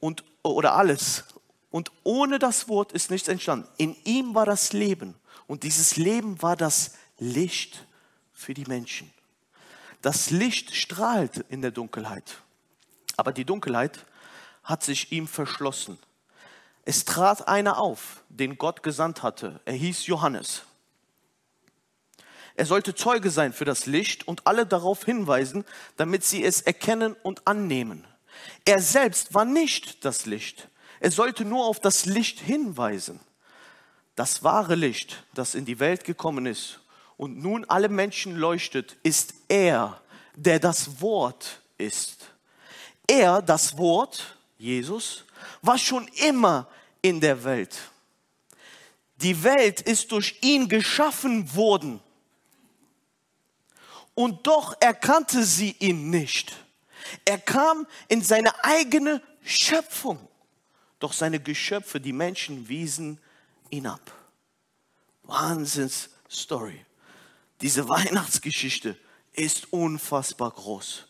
Und, 0.00 0.24
oder 0.42 0.74
alles. 0.74 1.24
Und 1.70 1.90
ohne 2.02 2.38
das 2.38 2.68
Wort 2.68 2.92
ist 2.92 3.10
nichts 3.10 3.28
entstanden. 3.28 3.68
In 3.78 3.96
ihm 4.04 4.34
war 4.34 4.46
das 4.46 4.72
Leben. 4.72 5.14
Und 5.46 5.62
dieses 5.62 5.96
Leben 5.96 6.40
war 6.42 6.56
das 6.56 6.94
Licht 7.18 7.86
für 8.32 8.54
die 8.54 8.64
Menschen. 8.64 9.12
Das 10.02 10.30
Licht 10.30 10.74
strahlt 10.74 11.38
in 11.48 11.62
der 11.62 11.70
Dunkelheit. 11.70 12.42
Aber 13.16 13.32
die 13.32 13.44
Dunkelheit 13.44 14.04
hat 14.62 14.82
sich 14.82 15.12
ihm 15.12 15.26
verschlossen. 15.26 15.98
Es 16.84 17.04
trat 17.04 17.48
einer 17.48 17.78
auf, 17.78 18.22
den 18.28 18.58
Gott 18.58 18.82
gesandt 18.82 19.22
hatte. 19.22 19.60
Er 19.64 19.74
hieß 19.74 20.06
Johannes. 20.06 20.62
Er 22.56 22.66
sollte 22.66 22.94
Zeuge 22.94 23.30
sein 23.30 23.52
für 23.52 23.64
das 23.64 23.86
Licht 23.86 24.28
und 24.28 24.46
alle 24.46 24.64
darauf 24.64 25.04
hinweisen, 25.04 25.64
damit 25.96 26.24
sie 26.24 26.44
es 26.44 26.60
erkennen 26.60 27.16
und 27.22 27.46
annehmen. 27.46 28.06
Er 28.64 28.80
selbst 28.80 29.34
war 29.34 29.44
nicht 29.44 30.04
das 30.04 30.26
Licht. 30.26 30.68
Er 31.00 31.10
sollte 31.10 31.44
nur 31.44 31.66
auf 31.66 31.80
das 31.80 32.06
Licht 32.06 32.38
hinweisen. 32.38 33.20
Das 34.14 34.44
wahre 34.44 34.76
Licht, 34.76 35.24
das 35.34 35.56
in 35.56 35.64
die 35.64 35.80
Welt 35.80 36.04
gekommen 36.04 36.46
ist 36.46 36.80
und 37.16 37.42
nun 37.42 37.64
alle 37.64 37.88
Menschen 37.88 38.36
leuchtet, 38.36 38.96
ist 39.02 39.34
er, 39.48 40.00
der 40.36 40.60
das 40.60 41.00
Wort 41.00 41.60
ist. 41.78 42.30
Er, 43.08 43.42
das 43.42 43.76
Wort, 43.76 44.36
Jesus, 44.56 45.24
war 45.62 45.78
schon 45.78 46.06
immer 46.26 46.68
in 47.02 47.20
der 47.20 47.42
Welt. 47.42 47.76
Die 49.16 49.42
Welt 49.42 49.80
ist 49.80 50.12
durch 50.12 50.38
ihn 50.42 50.68
geschaffen 50.68 51.54
worden 51.54 52.00
und 54.14 54.46
doch 54.46 54.74
erkannte 54.80 55.44
sie 55.44 55.76
ihn 55.78 56.10
nicht. 56.10 56.52
Er 57.24 57.38
kam 57.38 57.86
in 58.08 58.22
seine 58.22 58.64
eigene 58.64 59.22
Schöpfung, 59.44 60.28
doch 60.98 61.12
seine 61.12 61.40
Geschöpfe, 61.40 62.00
die 62.00 62.12
Menschen, 62.12 62.68
wiesen 62.68 63.20
ihn 63.70 63.86
ab. 63.86 64.12
Wahnsinns-Story. 65.24 66.84
Diese 67.60 67.88
Weihnachtsgeschichte 67.88 68.98
ist 69.32 69.72
unfassbar 69.72 70.50
groß. 70.50 71.06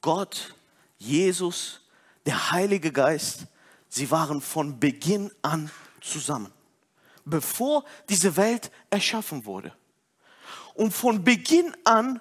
Gott, 0.00 0.54
Jesus, 0.98 1.80
der 2.26 2.50
Heilige 2.50 2.92
Geist, 2.92 3.46
sie 3.88 4.10
waren 4.10 4.40
von 4.40 4.78
Beginn 4.78 5.30
an 5.42 5.70
zusammen, 6.00 6.52
bevor 7.24 7.84
diese 8.08 8.36
Welt 8.36 8.70
erschaffen 8.90 9.44
wurde. 9.44 9.72
Und 10.74 10.92
von 10.92 11.24
Beginn 11.24 11.76
an 11.84 12.20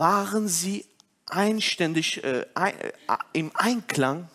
waren 0.00 0.48
sie 0.48 0.86
einständig 1.26 2.24
äh, 2.24 2.46
äh, 2.54 2.92
im 3.34 3.52
Einklang, 3.54 4.28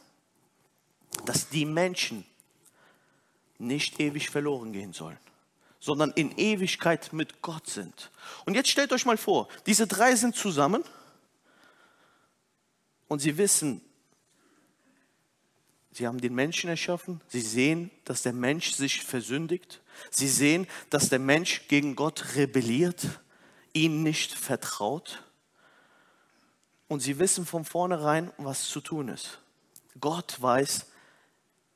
dass 1.26 1.50
die 1.50 1.66
Menschen 1.66 2.24
nicht 3.58 4.00
ewig 4.00 4.30
verloren 4.30 4.74
gehen 4.74 4.94
sollen, 4.94 5.18
sondern 5.80 6.12
in 6.12 6.38
Ewigkeit 6.38 7.14
mit 7.14 7.42
Gott 7.42 7.68
sind. 7.68 8.12
Und 8.46 8.54
jetzt 8.54 8.70
stellt 8.70 8.94
euch 8.94 9.06
mal 9.06 9.18
vor, 9.18 9.48
diese 9.66 9.88
drei 9.88 10.16
sind 10.16 10.36
zusammen 10.36 10.84
und 13.08 13.20
sie 13.20 13.38
wissen, 13.38 13.82
sie 15.92 16.06
haben 16.06 16.22
den 16.22 16.36
Menschen 16.36 16.70
erschaffen, 16.70 17.22
sie 17.28 17.42
sehen, 17.42 17.90
dass 18.04 18.22
der 18.22 18.34
Mensch 18.34 18.74
sich 18.74 19.04
versündigt, 19.04 19.82
sie 20.12 20.30
sehen, 20.30 20.68
dass 20.92 21.10
der 21.10 21.20
Mensch 21.20 21.68
gegen 21.70 21.96
Gott 21.96 22.36
rebelliert, 22.36 23.20
ihn 23.74 24.04
nicht 24.04 24.32
vertraut 24.32 25.24
und 26.88 27.00
sie 27.00 27.20
wissen 27.20 27.46
von 27.46 27.65
vornherein, 27.65 28.32
was 28.38 28.68
zu 28.70 28.82
tun 28.82 29.10
ist. 29.10 29.39
Gott 30.00 30.42
weiß, 30.42 30.86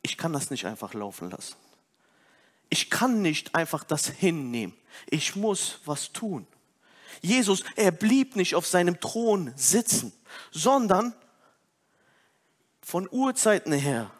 ich 0.01 0.17
kann 0.17 0.33
das 0.33 0.49
nicht 0.49 0.65
einfach 0.65 0.93
laufen 0.93 1.29
lassen. 1.29 1.55
Ich 2.69 2.89
kann 2.89 3.21
nicht 3.21 3.55
einfach 3.55 3.83
das 3.83 4.07
hinnehmen. 4.07 4.75
Ich 5.09 5.35
muss 5.35 5.79
was 5.85 6.11
tun. 6.11 6.45
Jesus, 7.21 7.63
er 7.75 7.91
blieb 7.91 8.35
nicht 8.35 8.55
auf 8.55 8.67
seinem 8.67 8.99
Thron 8.99 9.51
sitzen, 9.55 10.13
sondern 10.51 11.13
von 12.81 13.07
Urzeiten 13.09 13.73
her 13.73 14.11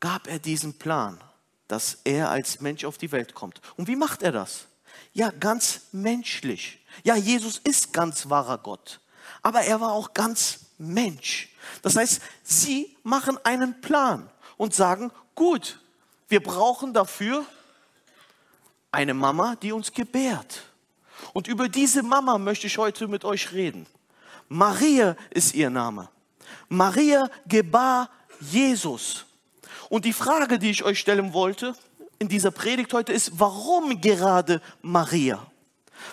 gab 0.00 0.26
er 0.26 0.38
diesen 0.38 0.78
Plan, 0.78 1.22
dass 1.68 1.98
er 2.04 2.30
als 2.30 2.60
Mensch 2.60 2.84
auf 2.84 2.98
die 2.98 3.12
Welt 3.12 3.34
kommt. 3.34 3.60
Und 3.76 3.86
wie 3.86 3.96
macht 3.96 4.22
er 4.22 4.32
das? 4.32 4.66
Ja, 5.12 5.30
ganz 5.30 5.82
menschlich. 5.92 6.84
Ja, 7.04 7.14
Jesus 7.14 7.58
ist 7.58 7.92
ganz 7.92 8.28
wahrer 8.28 8.58
Gott 8.58 9.00
aber 9.42 9.62
er 9.62 9.80
war 9.80 9.92
auch 9.92 10.14
ganz 10.14 10.60
Mensch. 10.78 11.48
Das 11.82 11.96
heißt, 11.96 12.20
sie 12.42 12.96
machen 13.02 13.38
einen 13.44 13.80
Plan 13.80 14.28
und 14.56 14.74
sagen, 14.74 15.12
gut, 15.34 15.78
wir 16.28 16.42
brauchen 16.42 16.92
dafür 16.92 17.44
eine 18.92 19.14
Mama, 19.14 19.56
die 19.56 19.72
uns 19.72 19.92
gebärt. 19.92 20.62
Und 21.32 21.48
über 21.48 21.68
diese 21.68 22.02
Mama 22.02 22.38
möchte 22.38 22.66
ich 22.66 22.78
heute 22.78 23.08
mit 23.08 23.24
euch 23.24 23.52
reden. 23.52 23.86
Maria 24.48 25.16
ist 25.30 25.54
ihr 25.54 25.70
Name. 25.70 26.08
Maria 26.68 27.28
gebar 27.46 28.10
Jesus. 28.40 29.26
Und 29.88 30.04
die 30.04 30.12
Frage, 30.12 30.58
die 30.58 30.70
ich 30.70 30.82
euch 30.82 30.98
stellen 30.98 31.32
wollte 31.32 31.74
in 32.18 32.28
dieser 32.28 32.50
Predigt 32.50 32.92
heute 32.92 33.12
ist, 33.12 33.38
warum 33.38 34.00
gerade 34.00 34.60
Maria? 34.82 35.49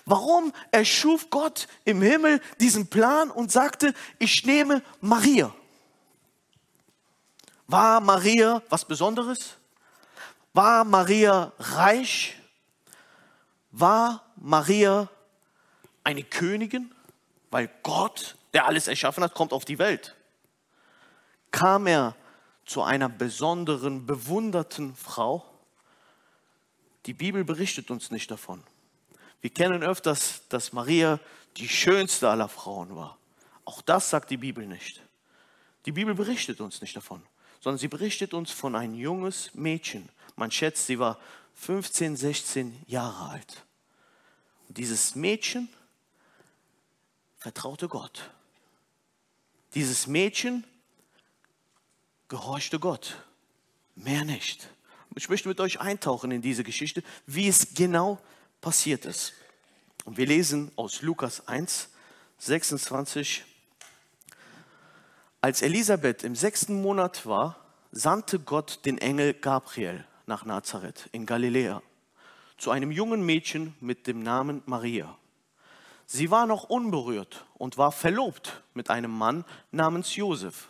Warum 0.05 0.53
erschuf 0.71 1.29
Gott 1.29 1.67
im 1.85 2.01
Himmel 2.01 2.41
diesen 2.59 2.87
Plan 2.87 3.29
und 3.31 3.51
sagte, 3.51 3.93
ich 4.19 4.45
nehme 4.45 4.81
Maria? 5.01 5.53
War 7.67 7.99
Maria 7.99 8.61
was 8.69 8.85
Besonderes? 8.85 9.57
War 10.53 10.83
Maria 10.83 11.51
reich? 11.59 12.37
War 13.71 14.23
Maria 14.37 15.09
eine 16.03 16.23
Königin? 16.23 16.93
Weil 17.51 17.69
Gott, 17.83 18.35
der 18.53 18.65
alles 18.65 18.87
erschaffen 18.87 19.23
hat, 19.23 19.33
kommt 19.33 19.53
auf 19.53 19.65
die 19.65 19.79
Welt. 19.79 20.15
Kam 21.51 21.87
er 21.87 22.15
zu 22.65 22.81
einer 22.81 23.09
besonderen, 23.09 24.05
bewunderten 24.05 24.95
Frau? 24.95 25.45
Die 27.05 27.13
Bibel 27.13 27.43
berichtet 27.43 27.91
uns 27.91 28.11
nicht 28.11 28.29
davon. 28.31 28.63
Wir 29.41 29.49
kennen 29.49 29.83
öfters, 29.83 30.41
dass 30.49 30.73
Maria 30.73 31.19
die 31.57 31.69
schönste 31.69 32.29
aller 32.29 32.49
Frauen 32.49 32.95
war. 32.95 33.17
Auch 33.65 33.81
das 33.81 34.09
sagt 34.09 34.29
die 34.29 34.37
Bibel 34.37 34.65
nicht. 34.65 35.01
Die 35.85 35.91
Bibel 35.91 36.15
berichtet 36.15 36.61
uns 36.61 36.81
nicht 36.81 36.95
davon, 36.95 37.21
sondern 37.59 37.77
sie 37.77 37.87
berichtet 37.87 38.33
uns 38.33 38.51
von 38.51 38.75
ein 38.75 38.93
junges 38.93 39.53
Mädchen. 39.53 40.09
Man 40.35 40.51
schätzt, 40.51 40.87
sie 40.87 40.99
war 40.99 41.19
15, 41.55 42.15
16 42.15 42.83
Jahre 42.87 43.29
alt. 43.29 43.65
Und 44.67 44.77
dieses 44.77 45.15
Mädchen 45.15 45.69
vertraute 47.37 47.87
Gott. 47.87 48.29
Dieses 49.73 50.07
Mädchen 50.07 50.65
gehorchte 52.27 52.79
Gott. 52.79 53.23
Mehr 53.95 54.25
nicht. 54.25 54.69
Ich 55.15 55.29
möchte 55.29 55.47
mit 55.47 55.59
euch 55.59 55.79
eintauchen 55.79 56.29
in 56.31 56.41
diese 56.41 56.63
Geschichte, 56.63 57.03
wie 57.25 57.47
es 57.47 57.73
genau 57.73 58.19
passiert 58.61 59.05
ist. 59.05 59.33
Und 60.05 60.17
wir 60.17 60.25
lesen 60.25 60.71
aus 60.75 61.01
Lukas 61.01 61.47
1, 61.47 61.89
26. 62.37 63.43
Als 65.41 65.61
Elisabeth 65.61 66.23
im 66.23 66.35
sechsten 66.35 66.81
Monat 66.81 67.25
war, 67.25 67.57
sandte 67.91 68.39
Gott 68.39 68.85
den 68.85 68.97
Engel 68.97 69.33
Gabriel 69.33 70.05
nach 70.25 70.45
Nazareth 70.45 71.09
in 71.11 71.25
Galiläa 71.25 71.81
zu 72.57 72.71
einem 72.71 72.91
jungen 72.91 73.25
Mädchen 73.25 73.75
mit 73.79 74.07
dem 74.07 74.23
Namen 74.23 74.63
Maria. 74.65 75.15
Sie 76.05 76.31
war 76.31 76.47
noch 76.47 76.63
unberührt 76.63 77.45
und 77.55 77.77
war 77.77 77.91
verlobt 77.91 78.63
mit 78.73 78.89
einem 78.89 79.11
Mann 79.11 79.45
namens 79.71 80.15
Josef. 80.15 80.69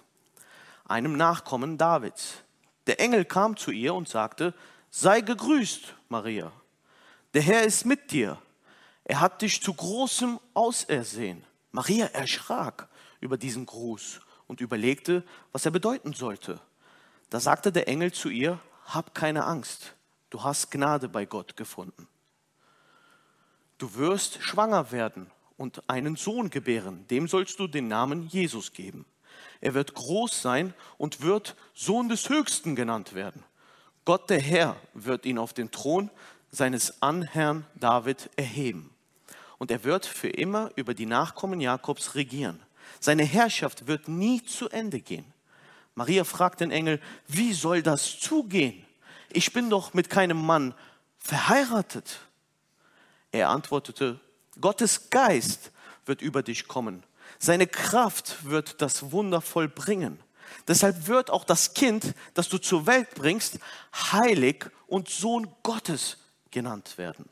einem 0.86 1.18
Nachkommen 1.18 1.78
Davids. 1.78 2.44
Der 2.88 3.02
Engel 3.02 3.26
kam 3.26 3.58
zu 3.58 3.72
ihr 3.72 3.94
und 3.94 4.08
sagte, 4.08 4.54
sei 4.90 5.20
gegrüßt, 5.20 5.96
Maria. 6.08 6.52
Der 7.34 7.42
Herr 7.42 7.64
ist 7.64 7.86
mit 7.86 8.12
dir. 8.12 8.42
Er 9.04 9.20
hat 9.20 9.42
dich 9.42 9.62
zu 9.62 9.74
großem 9.74 10.40
Ausersehen. 10.54 11.44
Maria 11.72 12.08
erschrak 12.08 12.90
über 13.20 13.38
diesen 13.38 13.66
Gruß 13.66 14.20
und 14.48 14.62
überlegte, 14.62 15.24
was 15.52 15.66
er 15.66 15.72
bedeuten 15.72 16.14
sollte. 16.14 16.60
Da 17.30 17.40
sagte 17.40 17.72
der 17.72 17.88
Engel 17.88 18.12
zu 18.12 18.30
ihr, 18.30 18.60
hab 18.86 19.14
keine 19.14 19.46
Angst, 19.46 19.96
du 20.30 20.44
hast 20.44 20.72
Gnade 20.72 21.10
bei 21.10 21.26
Gott 21.26 21.58
gefunden. 21.58 22.08
Du 23.78 23.94
wirst 23.96 24.42
schwanger 24.42 24.92
werden 24.92 25.30
und 25.58 25.88
einen 25.90 26.16
Sohn 26.16 26.50
gebären, 26.50 27.06
dem 27.08 27.28
sollst 27.28 27.60
du 27.60 27.68
den 27.68 27.88
Namen 27.88 28.28
Jesus 28.28 28.74
geben. 28.74 29.06
Er 29.62 29.74
wird 29.74 29.94
groß 29.94 30.42
sein 30.42 30.74
und 30.98 31.22
wird 31.22 31.56
Sohn 31.74 32.10
des 32.10 32.30
Höchsten 32.30 32.76
genannt 32.76 33.14
werden. 33.14 33.44
Gott 34.06 34.30
der 34.30 34.40
Herr 34.40 34.78
wird 34.94 35.26
ihn 35.26 35.38
auf 35.38 35.54
den 35.54 35.70
Thron 35.70 36.10
seines 36.58 37.02
Anherrn 37.02 37.66
David 37.76 38.30
erheben. 38.36 38.90
Und 39.58 39.72
er 39.72 39.84
wird 39.84 40.06
für 40.06 40.30
immer 40.30 40.72
über 40.76 40.94
die 40.94 41.06
Nachkommen 41.06 41.62
Jakobs 41.62 42.16
regieren. 42.16 42.60
Seine 43.00 43.24
Herrschaft 43.24 43.88
wird 43.88 44.08
nie 44.08 44.44
zu 44.44 44.70
Ende 44.70 45.00
gehen. 45.00 45.26
Maria 45.96 46.24
fragt 46.24 46.60
den 46.62 46.72
Engel, 46.72 47.00
wie 47.28 47.54
soll 47.54 47.82
das 47.82 48.20
zugehen? 48.20 48.86
Ich 49.32 49.54
bin 49.54 49.70
doch 49.70 49.94
mit 49.94 50.10
keinem 50.10 50.46
Mann 50.46 50.74
verheiratet. 51.18 52.20
Er 53.32 53.50
antwortete, 53.50 54.20
Gottes 54.60 55.10
Geist 55.10 55.72
wird 56.06 56.22
über 56.22 56.44
dich 56.44 56.68
kommen. 56.68 57.04
Seine 57.40 57.68
Kraft 57.68 58.46
wird 58.46 58.82
das 58.82 59.12
Wunder 59.12 59.42
vollbringen. 59.42 60.20
Deshalb 60.68 61.08
wird 61.08 61.30
auch 61.30 61.44
das 61.44 61.74
Kind, 61.74 62.14
das 62.34 62.48
du 62.48 62.58
zur 62.58 62.86
Welt 62.86 63.14
bringst, 63.16 63.60
heilig 63.94 64.66
und 64.88 65.10
Sohn 65.10 65.54
Gottes 65.64 66.18
genannt 66.52 66.98
werden. 66.98 67.30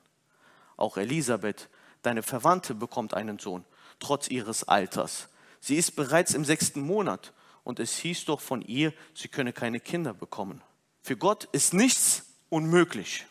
Auch 0.78 0.98
Elisabeth, 0.98 1.70
deine 2.02 2.24
Verwandte, 2.24 2.76
bekommt 2.76 3.14
einen 3.14 3.40
Sohn, 3.40 3.66
trotz 4.00 4.28
ihres 4.28 4.64
Alters. 4.64 5.30
Sie 5.60 5.76
ist 5.76 5.96
bereits 5.96 6.34
im 6.34 6.46
sechsten 6.46 6.82
Monat 6.82 7.34
und 7.64 7.80
es 7.80 7.98
hieß 7.98 8.26
doch 8.26 8.42
von 8.42 8.62
ihr, 8.62 8.94
sie 9.14 9.28
könne 9.28 9.54
keine 9.54 9.80
Kinder 9.80 10.14
bekommen. 10.14 10.62
Für 11.02 11.18
Gott 11.18 11.46
ist 11.52 11.74
nichts 11.74 12.26
unmöglich. 12.50 13.26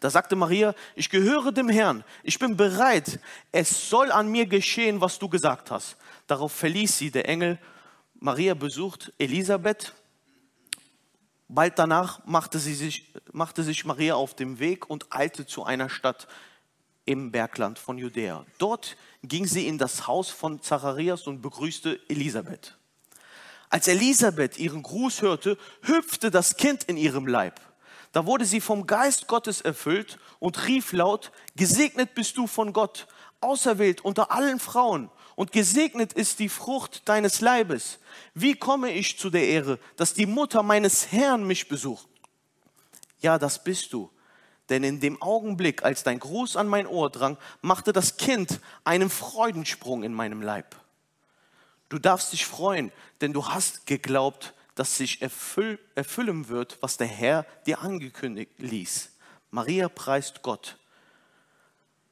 Da 0.00 0.10
sagte 0.10 0.36
Maria, 0.36 0.74
ich 0.94 1.10
gehöre 1.10 1.52
dem 1.52 1.68
Herrn, 1.68 2.04
ich 2.22 2.38
bin 2.38 2.56
bereit, 2.56 3.20
es 3.52 3.88
soll 3.88 4.10
an 4.12 4.28
mir 4.28 4.46
geschehen, 4.46 5.00
was 5.00 5.18
du 5.18 5.28
gesagt 5.28 5.70
hast. 5.70 5.96
Darauf 6.26 6.52
verließ 6.52 6.98
sie 6.98 7.10
der 7.10 7.28
Engel. 7.28 7.58
Maria 8.14 8.54
besucht 8.54 9.12
Elisabeth. 9.18 9.92
Bald 11.54 11.78
danach 11.78 12.24
machte, 12.24 12.58
sie 12.58 12.72
sich, 12.72 13.12
machte 13.30 13.62
sich 13.62 13.84
Maria 13.84 14.14
auf 14.14 14.32
den 14.32 14.58
Weg 14.58 14.88
und 14.88 15.14
eilte 15.14 15.44
zu 15.44 15.64
einer 15.64 15.90
Stadt 15.90 16.26
im 17.04 17.30
Bergland 17.30 17.78
von 17.78 17.98
Judäa. 17.98 18.46
Dort 18.56 18.96
ging 19.22 19.46
sie 19.46 19.66
in 19.66 19.76
das 19.76 20.06
Haus 20.06 20.30
von 20.30 20.62
Zacharias 20.62 21.26
und 21.26 21.42
begrüßte 21.42 22.00
Elisabeth. 22.08 22.78
Als 23.68 23.86
Elisabeth 23.86 24.58
ihren 24.58 24.82
Gruß 24.82 25.20
hörte, 25.20 25.58
hüpfte 25.82 26.30
das 26.30 26.56
Kind 26.56 26.84
in 26.84 26.96
ihrem 26.96 27.26
Leib. 27.26 27.60
Da 28.12 28.24
wurde 28.24 28.46
sie 28.46 28.62
vom 28.62 28.86
Geist 28.86 29.26
Gottes 29.26 29.60
erfüllt 29.60 30.18
und 30.38 30.66
rief 30.66 30.94
laut, 30.94 31.32
gesegnet 31.54 32.14
bist 32.14 32.38
du 32.38 32.46
von 32.46 32.72
Gott, 32.72 33.06
auserwählt 33.42 34.02
unter 34.02 34.30
allen 34.30 34.58
Frauen 34.58 35.10
und 35.42 35.50
gesegnet 35.50 36.12
ist 36.12 36.38
die 36.38 36.48
Frucht 36.48 37.08
deines 37.08 37.40
Leibes. 37.40 37.98
Wie 38.32 38.54
komme 38.54 38.92
ich 38.92 39.18
zu 39.18 39.28
der 39.28 39.48
Ehre, 39.48 39.80
dass 39.96 40.14
die 40.14 40.26
Mutter 40.26 40.62
meines 40.62 41.10
Herrn 41.10 41.44
mich 41.44 41.66
besucht? 41.66 42.06
Ja, 43.18 43.40
das 43.40 43.64
bist 43.64 43.92
du. 43.92 44.08
Denn 44.68 44.84
in 44.84 45.00
dem 45.00 45.20
Augenblick, 45.20 45.82
als 45.82 46.04
dein 46.04 46.20
Gruß 46.20 46.54
an 46.54 46.68
mein 46.68 46.86
Ohr 46.86 47.10
drang, 47.10 47.38
machte 47.60 47.92
das 47.92 48.18
Kind 48.18 48.60
einen 48.84 49.10
Freudensprung 49.10 50.04
in 50.04 50.14
meinem 50.14 50.42
Leib. 50.42 50.76
Du 51.88 51.98
darfst 51.98 52.32
dich 52.32 52.46
freuen, 52.46 52.92
denn 53.20 53.32
du 53.32 53.48
hast 53.48 53.86
geglaubt, 53.86 54.54
dass 54.76 54.96
sich 54.96 55.22
erfüll, 55.22 55.80
erfüllen 55.96 56.50
wird, 56.50 56.78
was 56.82 56.98
der 56.98 57.08
Herr 57.08 57.46
dir 57.66 57.80
angekündigt 57.80 58.52
ließ. 58.58 59.10
Maria 59.50 59.88
preist 59.88 60.42
Gott. 60.42 60.78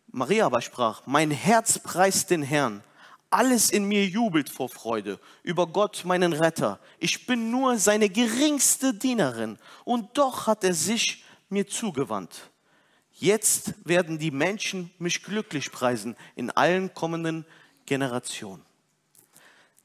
Maria 0.08 0.46
aber 0.46 0.62
sprach, 0.62 1.02
mein 1.06 1.30
Herz 1.30 1.78
preist 1.78 2.30
den 2.30 2.42
Herrn. 2.42 2.82
Alles 3.30 3.70
in 3.70 3.84
mir 3.84 4.06
jubelt 4.06 4.50
vor 4.50 4.68
Freude 4.68 5.20
über 5.44 5.68
Gott, 5.68 6.04
meinen 6.04 6.32
Retter. 6.32 6.80
Ich 6.98 7.26
bin 7.26 7.52
nur 7.52 7.78
seine 7.78 8.08
geringste 8.08 8.92
Dienerin 8.92 9.56
und 9.84 10.18
doch 10.18 10.48
hat 10.48 10.64
er 10.64 10.74
sich 10.74 11.24
mir 11.48 11.66
zugewandt. 11.66 12.50
Jetzt 13.12 13.74
werden 13.86 14.18
die 14.18 14.32
Menschen 14.32 14.90
mich 14.98 15.22
glücklich 15.22 15.70
preisen 15.70 16.16
in 16.34 16.50
allen 16.50 16.92
kommenden 16.92 17.46
Generationen. 17.86 18.64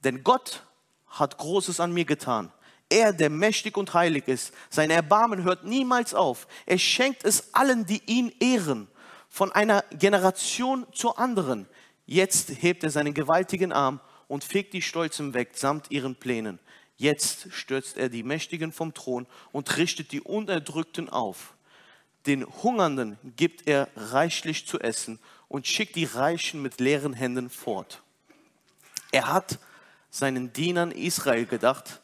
Denn 0.04 0.24
Gott 0.24 0.64
hat 1.08 1.38
Großes 1.38 1.80
an 1.80 1.94
mir 1.94 2.06
getan. 2.06 2.52
Er, 2.90 3.14
der 3.14 3.30
mächtig 3.30 3.78
und 3.78 3.94
heilig 3.94 4.28
ist, 4.28 4.54
sein 4.70 4.90
Erbarmen 4.90 5.44
hört 5.44 5.66
niemals 5.66 6.14
auf. 6.14 6.48
Er 6.66 6.78
schenkt 6.78 7.26
es 7.26 7.54
allen, 7.54 7.86
die 7.86 8.02
ihn 8.06 8.32
ehren, 8.40 8.88
von 9.28 9.52
einer 9.52 9.84
Generation 9.92 10.86
zur 10.94 11.20
anderen. 11.20 11.68
Jetzt 12.06 12.62
hebt 12.62 12.84
er 12.84 12.90
seinen 12.90 13.14
gewaltigen 13.14 13.72
Arm 13.72 14.00
und 14.28 14.44
fegt 14.44 14.74
die 14.74 14.82
Stolzen 14.82 15.34
weg 15.34 15.52
samt 15.56 15.92
ihren 15.92 16.16
Plänen. 16.16 16.60
Jetzt 16.98 17.52
stürzt 17.52 17.98
er 17.98 18.10
die 18.10 18.24
Mächtigen 18.24 18.72
vom 18.72 18.94
Thron 18.94 19.28
und 19.52 19.78
richtet 19.78 20.12
die 20.12 20.22
Unterdrückten 20.22 21.10
auf. 21.10 21.56
Den 22.26 22.46
Hungernden 22.64 23.18
gibt 23.36 23.68
er 23.68 23.90
reichlich 23.96 24.66
zu 24.66 24.80
essen 24.80 25.20
und 25.48 25.68
schickt 25.68 25.96
die 25.96 26.06
Reichen 26.06 26.62
mit 26.62 26.80
leeren 26.80 27.14
Händen 27.14 27.50
fort. 27.50 28.02
Er 29.12 29.32
hat 29.32 29.60
seinen 30.10 30.54
Dienern 30.54 30.92
Israel 30.92 31.46
gedacht 31.46 32.02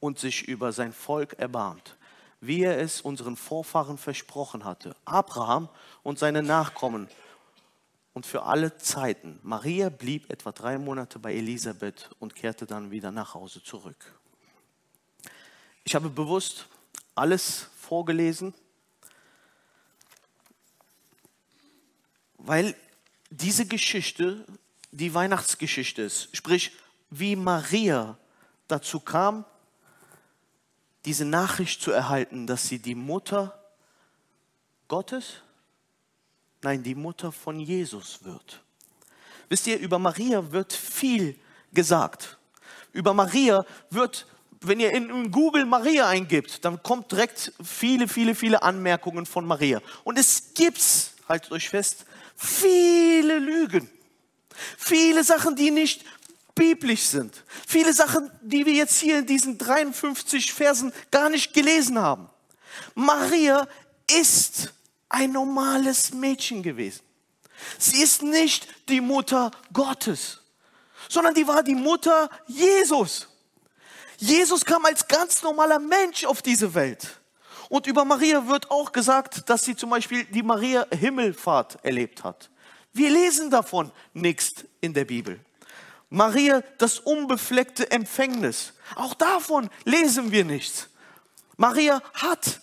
und 0.00 0.18
sich 0.18 0.48
über 0.48 0.72
sein 0.72 0.92
Volk 0.92 1.34
erbarmt, 1.34 1.96
wie 2.40 2.62
er 2.62 2.78
es 2.78 3.00
unseren 3.00 3.36
Vorfahren 3.36 3.98
versprochen 3.98 4.64
hatte, 4.64 4.96
Abraham 5.04 5.68
und 6.02 6.18
seine 6.18 6.42
Nachkommen 6.42 7.08
und 8.14 8.24
für 8.24 8.44
alle 8.44 8.78
Zeiten. 8.78 9.38
Maria 9.42 9.90
blieb 9.90 10.32
etwa 10.32 10.52
drei 10.52 10.78
Monate 10.78 11.18
bei 11.18 11.34
Elisabeth 11.34 12.10
und 12.20 12.34
kehrte 12.34 12.64
dann 12.64 12.90
wieder 12.90 13.10
nach 13.10 13.34
Hause 13.34 13.62
zurück. 13.62 14.14
Ich 15.84 15.94
habe 15.94 16.08
bewusst 16.08 16.66
alles 17.14 17.68
vorgelesen, 17.76 18.54
weil 22.38 22.74
diese 23.30 23.66
Geschichte 23.66 24.46
die 24.92 25.12
Weihnachtsgeschichte 25.12 26.02
ist. 26.02 26.34
Sprich, 26.36 26.72
wie 27.10 27.36
Maria 27.36 28.16
dazu 28.68 29.00
kam, 29.00 29.44
diese 31.04 31.24
Nachricht 31.24 31.82
zu 31.82 31.90
erhalten, 31.90 32.46
dass 32.46 32.68
sie 32.68 32.78
die 32.78 32.94
Mutter 32.94 33.60
Gottes, 34.88 35.42
nein, 36.64 36.82
die 36.82 36.94
Mutter 36.94 37.30
von 37.30 37.60
Jesus 37.60 38.24
wird. 38.24 38.62
Wisst 39.48 39.66
ihr, 39.66 39.78
über 39.78 39.98
Maria 39.98 40.50
wird 40.50 40.72
viel 40.72 41.38
gesagt. 41.72 42.38
Über 42.92 43.14
Maria 43.14 43.64
wird, 43.90 44.26
wenn 44.60 44.80
ihr 44.80 44.90
in 44.92 45.30
Google 45.30 45.66
Maria 45.66 46.08
eingibt, 46.08 46.64
dann 46.64 46.82
kommt 46.82 47.12
direkt 47.12 47.52
viele, 47.62 48.08
viele, 48.08 48.34
viele 48.34 48.62
Anmerkungen 48.62 49.26
von 49.26 49.46
Maria. 49.46 49.80
Und 50.04 50.18
es 50.18 50.54
gibt, 50.54 50.82
haltet 51.28 51.52
euch 51.52 51.68
fest, 51.68 52.06
viele 52.36 53.38
Lügen. 53.38 53.88
Viele 54.78 55.22
Sachen, 55.22 55.56
die 55.56 55.70
nicht 55.70 56.04
biblisch 56.54 57.02
sind. 57.02 57.44
Viele 57.66 57.92
Sachen, 57.92 58.30
die 58.42 58.64
wir 58.64 58.72
jetzt 58.72 59.00
hier 59.00 59.18
in 59.18 59.26
diesen 59.26 59.58
53 59.58 60.52
Versen 60.52 60.92
gar 61.10 61.28
nicht 61.28 61.52
gelesen 61.52 61.98
haben. 61.98 62.30
Maria 62.94 63.68
ist 64.10 64.73
ein 65.14 65.30
normales 65.32 66.12
Mädchen 66.12 66.62
gewesen. 66.62 67.02
Sie 67.78 68.02
ist 68.02 68.22
nicht 68.22 68.66
die 68.88 69.00
Mutter 69.00 69.52
Gottes, 69.72 70.40
sondern 71.08 71.34
die 71.34 71.46
war 71.46 71.62
die 71.62 71.76
Mutter 71.76 72.28
Jesus. 72.48 73.28
Jesus 74.18 74.64
kam 74.64 74.84
als 74.84 75.06
ganz 75.06 75.42
normaler 75.42 75.78
Mensch 75.78 76.24
auf 76.24 76.42
diese 76.42 76.74
Welt. 76.74 77.20
Und 77.68 77.86
über 77.86 78.04
Maria 78.04 78.46
wird 78.48 78.70
auch 78.70 78.90
gesagt, 78.90 79.48
dass 79.48 79.64
sie 79.64 79.76
zum 79.76 79.90
Beispiel 79.90 80.24
die 80.24 80.42
Maria 80.42 80.86
Himmelfahrt 80.90 81.78
erlebt 81.84 82.24
hat. 82.24 82.50
Wir 82.92 83.10
lesen 83.10 83.50
davon 83.50 83.92
nichts 84.12 84.64
in 84.80 84.94
der 84.94 85.04
Bibel. 85.04 85.40
Maria, 86.10 86.62
das 86.78 86.98
unbefleckte 86.98 87.90
Empfängnis. 87.90 88.72
Auch 88.94 89.14
davon 89.14 89.70
lesen 89.84 90.30
wir 90.32 90.44
nichts. 90.44 90.88
Maria 91.56 92.02
hat, 92.14 92.60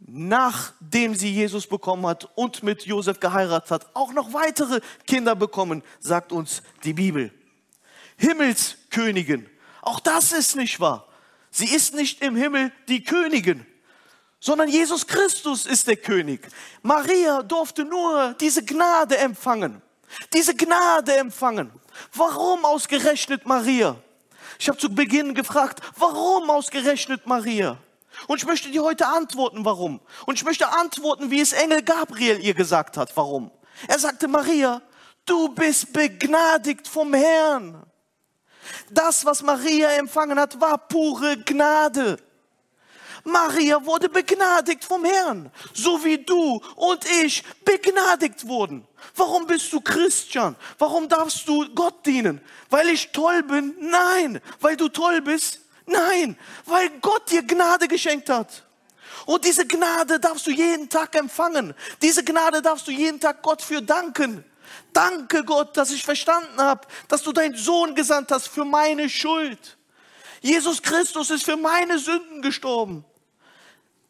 nachdem 0.00 1.14
sie 1.14 1.32
Jesus 1.32 1.66
bekommen 1.66 2.06
hat 2.06 2.28
und 2.36 2.62
mit 2.62 2.86
Josef 2.86 3.20
geheiratet 3.20 3.70
hat, 3.70 3.86
auch 3.94 4.12
noch 4.12 4.32
weitere 4.32 4.80
Kinder 5.06 5.34
bekommen, 5.34 5.82
sagt 6.00 6.32
uns 6.32 6.62
die 6.84 6.92
Bibel. 6.92 7.32
Himmelskönigin 8.16 9.48
Auch 9.82 10.00
das 10.00 10.32
ist 10.32 10.56
nicht 10.56 10.80
wahr. 10.80 11.06
Sie 11.50 11.66
ist 11.66 11.94
nicht 11.94 12.22
im 12.22 12.36
Himmel 12.36 12.72
die 12.88 13.02
Königin, 13.02 13.66
sondern 14.40 14.68
Jesus 14.68 15.06
Christus 15.06 15.66
ist 15.66 15.88
der 15.88 15.96
König. 15.96 16.46
Maria 16.82 17.42
durfte 17.42 17.84
nur 17.84 18.34
diese 18.40 18.64
Gnade 18.64 19.16
empfangen. 19.16 19.82
Diese 20.32 20.54
Gnade 20.54 21.16
empfangen. 21.16 21.70
Warum 22.14 22.64
ausgerechnet 22.64 23.46
Maria? 23.46 23.96
Ich 24.58 24.68
habe 24.68 24.78
zu 24.78 24.88
Beginn 24.90 25.34
gefragt, 25.34 25.80
warum 25.96 26.50
ausgerechnet 26.50 27.26
Maria? 27.26 27.78
Und 28.26 28.38
ich 28.38 28.46
möchte 28.46 28.70
dir 28.70 28.82
heute 28.82 29.06
antworten, 29.06 29.64
warum. 29.64 30.00
Und 30.26 30.34
ich 30.34 30.44
möchte 30.44 30.68
antworten, 30.72 31.30
wie 31.30 31.40
es 31.40 31.52
Engel 31.52 31.82
Gabriel 31.82 32.40
ihr 32.40 32.54
gesagt 32.54 32.96
hat, 32.96 33.16
warum. 33.16 33.50
Er 33.86 33.98
sagte, 33.98 34.28
Maria, 34.28 34.82
du 35.24 35.48
bist 35.48 35.92
begnadigt 35.92 36.88
vom 36.88 37.14
Herrn. 37.14 37.84
Das, 38.90 39.24
was 39.24 39.42
Maria 39.42 39.90
empfangen 39.92 40.38
hat, 40.38 40.60
war 40.60 40.78
pure 40.78 41.38
Gnade. 41.38 42.18
Maria 43.24 43.84
wurde 43.84 44.08
begnadigt 44.08 44.84
vom 44.84 45.04
Herrn, 45.04 45.50
so 45.74 46.02
wie 46.04 46.18
du 46.18 46.60
und 46.76 47.04
ich 47.22 47.44
begnadigt 47.64 48.46
wurden. 48.46 48.86
Warum 49.14 49.46
bist 49.46 49.72
du 49.72 49.80
Christian? 49.80 50.56
Warum 50.78 51.08
darfst 51.08 51.46
du 51.46 51.68
Gott 51.74 52.06
dienen? 52.06 52.40
Weil 52.70 52.88
ich 52.88 53.12
toll 53.12 53.42
bin? 53.42 53.74
Nein. 53.80 54.40
Weil 54.60 54.76
du 54.76 54.88
toll 54.88 55.20
bist? 55.20 55.60
Nein. 55.88 56.38
Weil 56.66 56.90
Gott 57.00 57.30
dir 57.30 57.42
Gnade 57.42 57.88
geschenkt 57.88 58.28
hat. 58.28 58.64
Und 59.26 59.44
diese 59.44 59.66
Gnade 59.66 60.20
darfst 60.20 60.46
du 60.46 60.50
jeden 60.50 60.88
Tag 60.88 61.14
empfangen. 61.14 61.74
Diese 62.00 62.24
Gnade 62.24 62.62
darfst 62.62 62.86
du 62.86 62.92
jeden 62.92 63.20
Tag 63.20 63.42
Gott 63.42 63.60
für 63.62 63.82
danken. 63.82 64.44
Danke 64.92 65.44
Gott, 65.44 65.76
dass 65.76 65.90
ich 65.90 66.04
verstanden 66.04 66.60
habe, 66.60 66.86
dass 67.08 67.22
du 67.22 67.32
deinen 67.32 67.56
Sohn 67.56 67.94
gesandt 67.94 68.30
hast 68.30 68.48
für 68.48 68.64
meine 68.64 69.08
Schuld. 69.08 69.76
Jesus 70.40 70.82
Christus 70.82 71.30
ist 71.30 71.44
für 71.44 71.56
meine 71.56 71.98
Sünden 71.98 72.42
gestorben. 72.42 73.04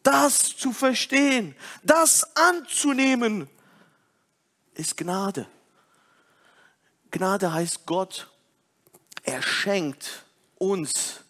Das 0.03 0.55
zu 0.55 0.71
verstehen, 0.71 1.55
das 1.83 2.35
anzunehmen, 2.35 3.49
ist 4.73 4.95
Gnade. 4.95 5.47
Gnade 7.11 7.51
heißt 7.51 7.85
Gott, 7.85 8.29
er 9.23 9.41
schenkt 9.41 10.23
uns 10.57 11.21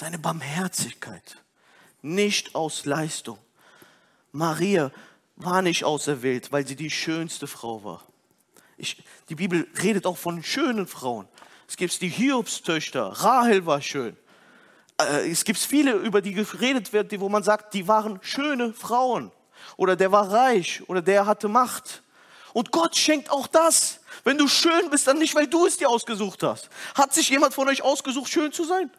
seine 0.00 0.18
Barmherzigkeit, 0.18 1.36
nicht 2.00 2.54
aus 2.54 2.86
Leistung. 2.86 3.36
Maria 4.32 4.90
war 5.36 5.60
nicht 5.60 5.84
auserwählt, 5.84 6.50
weil 6.52 6.66
sie 6.66 6.74
die 6.74 6.90
schönste 6.90 7.46
Frau 7.46 7.84
war. 7.84 8.02
Ich, 8.78 9.02
die 9.28 9.34
Bibel 9.34 9.68
redet 9.82 10.06
auch 10.06 10.16
von 10.16 10.42
schönen 10.42 10.86
Frauen. 10.86 11.28
Es 11.68 11.76
gibt 11.76 12.00
die 12.00 12.08
Hiobstöchter, 12.08 13.08
Rahel 13.08 13.66
war 13.66 13.82
schön. 13.82 14.16
Äh, 14.98 15.30
es 15.30 15.44
gibt 15.44 15.58
viele, 15.58 15.92
über 15.92 16.22
die 16.22 16.32
geredet 16.32 16.94
wird, 16.94 17.20
wo 17.20 17.28
man 17.28 17.42
sagt, 17.42 17.74
die 17.74 17.86
waren 17.86 18.18
schöne 18.22 18.72
Frauen. 18.72 19.30
Oder 19.76 19.96
der 19.96 20.10
war 20.10 20.32
reich 20.32 20.82
oder 20.88 21.02
der 21.02 21.26
hatte 21.26 21.48
Macht. 21.48 22.02
Und 22.54 22.72
Gott 22.72 22.96
schenkt 22.96 23.30
auch 23.30 23.46
das. 23.46 24.00
Wenn 24.24 24.38
du 24.38 24.48
schön 24.48 24.88
bist, 24.90 25.06
dann 25.06 25.18
nicht, 25.18 25.34
weil 25.34 25.46
du 25.46 25.66
es 25.66 25.76
dir 25.76 25.90
ausgesucht 25.90 26.42
hast. 26.42 26.70
Hat 26.94 27.12
sich 27.12 27.28
jemand 27.28 27.52
von 27.52 27.68
euch 27.68 27.82
ausgesucht, 27.82 28.30
schön 28.30 28.50
zu 28.50 28.64
sein? 28.64 28.90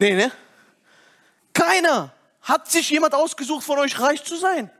Nee, 0.00 0.14
ne? 0.14 0.32
Keiner. 1.52 2.12
Hat 2.40 2.70
sich 2.70 2.88
jemand 2.88 3.14
ausgesucht, 3.14 3.64
von 3.64 3.78
euch 3.78 4.00
reich 4.00 4.24
zu 4.24 4.36
sein? 4.36 4.70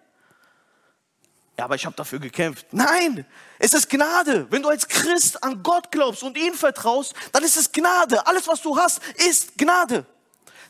Ja, 1.59 1.67
aber 1.67 1.75
ich 1.75 1.85
habe 1.85 1.95
dafür 1.95 2.19
gekämpft. 2.19 2.67
Nein, 2.73 3.27
es 3.59 3.75
ist 3.75 3.91
Gnade. 3.91 4.51
Wenn 4.51 4.63
du 4.63 4.71
als 4.71 4.89
Christ 4.89 5.45
an 5.45 5.63
Gott 5.63 5.93
glaubst 5.93 6.23
und 6.23 6.39
ihn 6.39 6.55
vertraust, 6.55 7.13
dann 7.33 7.45
ist 7.45 7.59
es 7.59 7.71
Gnade. 7.71 8.27
Alles, 8.27 8.49
was 8.49 8.63
du 8.63 8.79
hast, 8.79 9.03
ist 9.17 9.59
Gnade. 9.59 10.07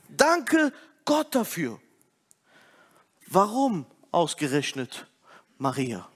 Danke 0.09 0.73
Gott 1.05 1.33
dafür. 1.33 1.81
Warum 3.29 3.87
ausgerechnet 4.11 5.07
Maria? 5.59 6.09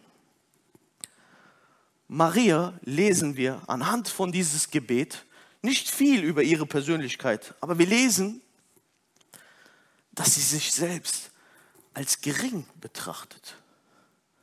Maria 2.08 2.74
lesen 2.82 3.36
wir 3.36 3.62
anhand 3.68 4.08
von 4.08 4.32
dieses 4.32 4.70
Gebet 4.70 5.24
nicht 5.64 5.88
viel 5.88 6.22
über 6.22 6.42
ihre 6.42 6.66
Persönlichkeit, 6.66 7.54
aber 7.60 7.78
wir 7.78 7.86
lesen, 7.86 8.42
dass 10.12 10.34
sie 10.34 10.42
sich 10.42 10.70
selbst 10.72 11.30
als 11.94 12.20
gering 12.20 12.66
betrachtet. 12.80 13.56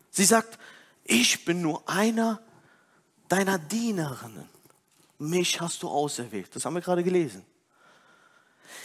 Sie 0.09 0.25
sagt, 0.25 0.57
ich 1.03 1.45
bin 1.45 1.61
nur 1.61 1.87
einer 1.87 2.41
deiner 3.29 3.59
Dienerinnen. 3.59 4.49
Mich 5.19 5.61
hast 5.61 5.83
du 5.83 5.89
auserwählt. 5.89 6.55
Das 6.55 6.65
haben 6.65 6.73
wir 6.73 6.81
gerade 6.81 7.03
gelesen. 7.03 7.45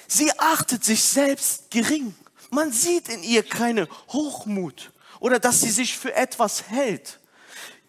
Sie 0.07 0.31
achtet 0.39 0.85
sich 0.85 1.03
selbst 1.03 1.71
gering. 1.71 2.15
Man 2.51 2.71
sieht 2.71 3.09
in 3.09 3.23
ihr 3.23 3.43
keine 3.43 3.89
Hochmut 4.09 4.93
oder 5.21 5.39
dass 5.39 5.63
sie 5.63 5.71
sich 5.71 5.97
für 5.97 6.15
etwas 6.15 6.69
hält. 6.69 7.19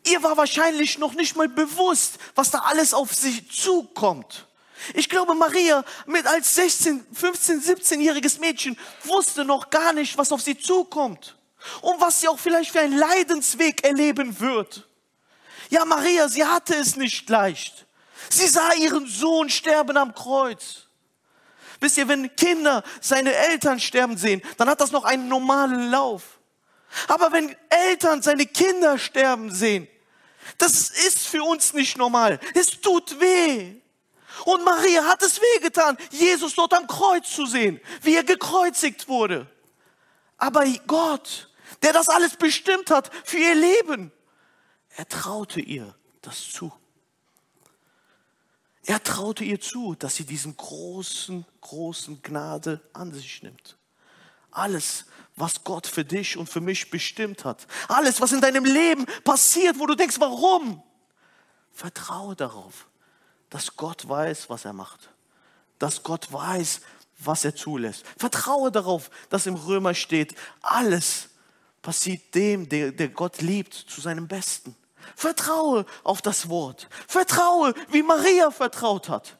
Ihr 0.09 0.23
war 0.23 0.37
wahrscheinlich 0.37 0.97
noch 0.97 1.13
nicht 1.13 1.35
mal 1.35 1.49
bewusst, 1.49 2.17
was 2.35 2.51
da 2.51 2.59
alles 2.59 2.93
auf 2.93 3.13
sie 3.13 3.47
zukommt. 3.47 4.47
Ich 4.93 5.09
glaube, 5.09 5.33
Maria 5.33 5.83
mit 6.05 6.25
als 6.27 6.55
16, 6.55 7.05
15, 7.13 7.61
17-jähriges 7.61 8.39
Mädchen 8.39 8.77
wusste 9.03 9.43
noch 9.43 9.69
gar 9.69 9.93
nicht, 9.93 10.17
was 10.17 10.31
auf 10.31 10.41
sie 10.41 10.57
zukommt 10.57 11.35
und 11.81 11.99
was 11.99 12.21
sie 12.21 12.27
auch 12.27 12.39
vielleicht 12.39 12.71
für 12.71 12.79
einen 12.79 12.97
Leidensweg 12.97 13.83
erleben 13.83 14.39
wird. 14.39 14.87
Ja, 15.69 15.83
Maria, 15.83 16.29
sie 16.29 16.45
hatte 16.45 16.75
es 16.75 16.95
nicht 16.95 17.29
leicht. 17.29 17.85
Sie 18.29 18.47
sah 18.47 18.73
ihren 18.73 19.07
Sohn 19.07 19.49
sterben 19.49 19.97
am 19.97 20.13
Kreuz. 20.13 20.87
Wisst 21.79 21.97
ihr, 21.97 22.07
wenn 22.07 22.35
Kinder 22.35 22.83
seine 23.01 23.33
Eltern 23.33 23.79
sterben 23.79 24.17
sehen, 24.17 24.41
dann 24.57 24.69
hat 24.69 24.81
das 24.81 24.91
noch 24.91 25.03
einen 25.03 25.27
normalen 25.27 25.91
Lauf. 25.91 26.39
Aber 27.07 27.31
wenn 27.31 27.55
Eltern 27.69 28.21
seine 28.21 28.45
Kinder 28.45 28.97
sterben 28.97 29.51
sehen, 29.51 29.87
das 30.57 30.89
ist 30.89 31.27
für 31.27 31.43
uns 31.43 31.73
nicht 31.73 31.97
normal. 31.97 32.39
Es 32.53 32.81
tut 32.81 33.19
weh. 33.19 33.75
Und 34.45 34.63
Maria 34.63 35.03
hat 35.05 35.21
es 35.23 35.41
wehgetan, 35.41 35.97
Jesus 36.11 36.55
dort 36.55 36.73
am 36.73 36.87
Kreuz 36.87 37.29
zu 37.29 37.45
sehen, 37.45 37.79
wie 38.01 38.15
er 38.15 38.23
gekreuzigt 38.23 39.07
wurde. 39.07 39.49
Aber 40.37 40.65
Gott, 40.85 41.49
der 41.81 41.93
das 41.93 42.09
alles 42.09 42.35
bestimmt 42.35 42.91
hat 42.91 43.11
für 43.23 43.37
ihr 43.37 43.55
Leben, 43.55 44.11
er 44.95 45.07
traute 45.07 45.59
ihr 45.59 45.95
das 46.21 46.51
zu. 46.51 46.71
Er 48.83 49.03
traute 49.03 49.43
ihr 49.43 49.59
zu, 49.59 49.95
dass 49.95 50.15
sie 50.15 50.25
diesen 50.25 50.55
großen, 50.55 51.45
großen 51.59 52.21
Gnade 52.21 52.81
an 52.93 53.13
sich 53.13 53.43
nimmt. 53.43 53.77
Alles, 54.51 55.05
was 55.35 55.63
Gott 55.63 55.87
für 55.87 56.03
dich 56.03 56.37
und 56.37 56.49
für 56.49 56.61
mich 56.61 56.89
bestimmt 56.89 57.45
hat. 57.45 57.67
Alles, 57.87 58.19
was 58.19 58.31
in 58.31 58.41
deinem 58.41 58.65
Leben 58.65 59.05
passiert, 59.23 59.79
wo 59.79 59.85
du 59.85 59.95
denkst, 59.95 60.19
warum? 60.19 60.81
Vertraue 61.71 62.35
darauf, 62.35 62.87
dass 63.49 63.75
Gott 63.75 64.09
weiß, 64.09 64.49
was 64.49 64.65
er 64.65 64.73
macht. 64.73 65.09
Dass 65.77 66.01
Gott 66.01 66.33
weiß, 66.33 66.81
was 67.19 67.45
er 67.45 67.55
zulässt. 67.55 68.03
Vertraue 68.17 68.71
darauf, 68.71 69.11
dass 69.29 69.45
im 69.45 69.55
Römer 69.55 69.93
steht, 69.93 70.35
alles 70.61 71.29
passiert 71.81 72.33
dem, 72.33 72.67
der, 72.67 72.91
der 72.91 73.09
Gott 73.09 73.41
liebt, 73.41 73.73
zu 73.73 74.01
seinem 74.01 74.27
Besten. 74.27 74.75
Vertraue 75.15 75.85
auf 76.03 76.21
das 76.21 76.49
Wort. 76.49 76.89
Vertraue, 77.07 77.73
wie 77.89 78.03
Maria 78.03 78.51
vertraut 78.51 79.07
hat. 79.07 79.37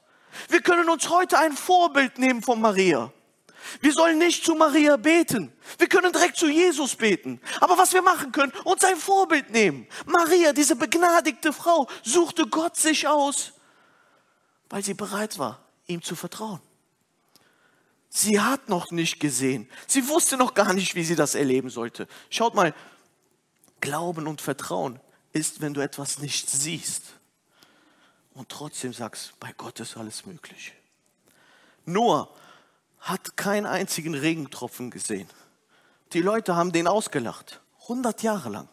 Wir 0.50 0.62
können 0.62 0.90
uns 0.90 1.10
heute 1.10 1.38
ein 1.40 1.54
Vorbild 1.54 2.20
nehmen 2.20 2.42
von 2.42 2.62
Maria. 2.62 3.12
Wir 3.82 3.94
sollen 3.94 4.18
nicht 4.18 4.44
zu 4.44 4.56
Maria 4.56 4.98
beten. 4.98 5.52
Wir 5.78 5.88
können 5.88 6.12
direkt 6.12 6.38
zu 6.38 6.48
Jesus 6.48 6.96
beten. 6.96 7.42
Aber 7.60 7.78
was 7.78 7.94
wir 7.94 8.02
machen 8.02 8.32
können, 8.32 8.52
uns 8.64 8.84
ein 8.84 8.98
Vorbild 8.98 9.50
nehmen. 9.52 9.88
Maria, 10.06 10.54
diese 10.54 10.76
begnadigte 10.76 11.54
Frau, 11.54 11.88
suchte 12.04 12.48
Gott 12.48 12.76
sich 12.76 13.08
aus, 13.08 13.54
weil 14.70 14.84
sie 14.84 14.94
bereit 14.94 15.38
war, 15.40 15.64
ihm 15.88 16.02
zu 16.02 16.16
vertrauen. 16.16 16.62
Sie 18.10 18.40
hat 18.40 18.70
noch 18.70 18.92
nicht 18.92 19.20
gesehen. 19.20 19.70
Sie 19.86 20.08
wusste 20.08 20.38
noch 20.38 20.54
gar 20.54 20.74
nicht, 20.74 20.96
wie 20.96 21.04
sie 21.04 21.16
das 21.16 21.36
erleben 21.36 21.70
sollte. 21.70 22.08
Schaut 22.30 22.56
mal, 22.56 22.74
Glauben 23.80 24.28
und 24.28 24.42
Vertrauen 24.42 25.00
ist, 25.34 25.62
wenn 25.62 25.74
du 25.74 25.82
etwas 25.82 26.20
nicht 26.20 26.50
siehst 26.50 27.04
und 28.34 28.50
trotzdem 28.50 28.94
sagst, 28.94 29.40
bei 29.40 29.54
Gott 29.54 29.80
ist 29.80 29.98
alles 29.98 30.26
möglich. 30.26 30.74
Noah 31.86 32.30
hat 33.00 33.38
keinen 33.38 33.66
einzigen 33.66 34.16
Regentropfen 34.16 34.90
gesehen. 34.92 35.30
Die 36.14 36.22
Leute 36.22 36.56
haben 36.56 36.72
den 36.72 36.88
ausgelacht, 36.88 37.62
100 37.84 38.24
Jahre 38.24 38.50
lang. 38.50 38.70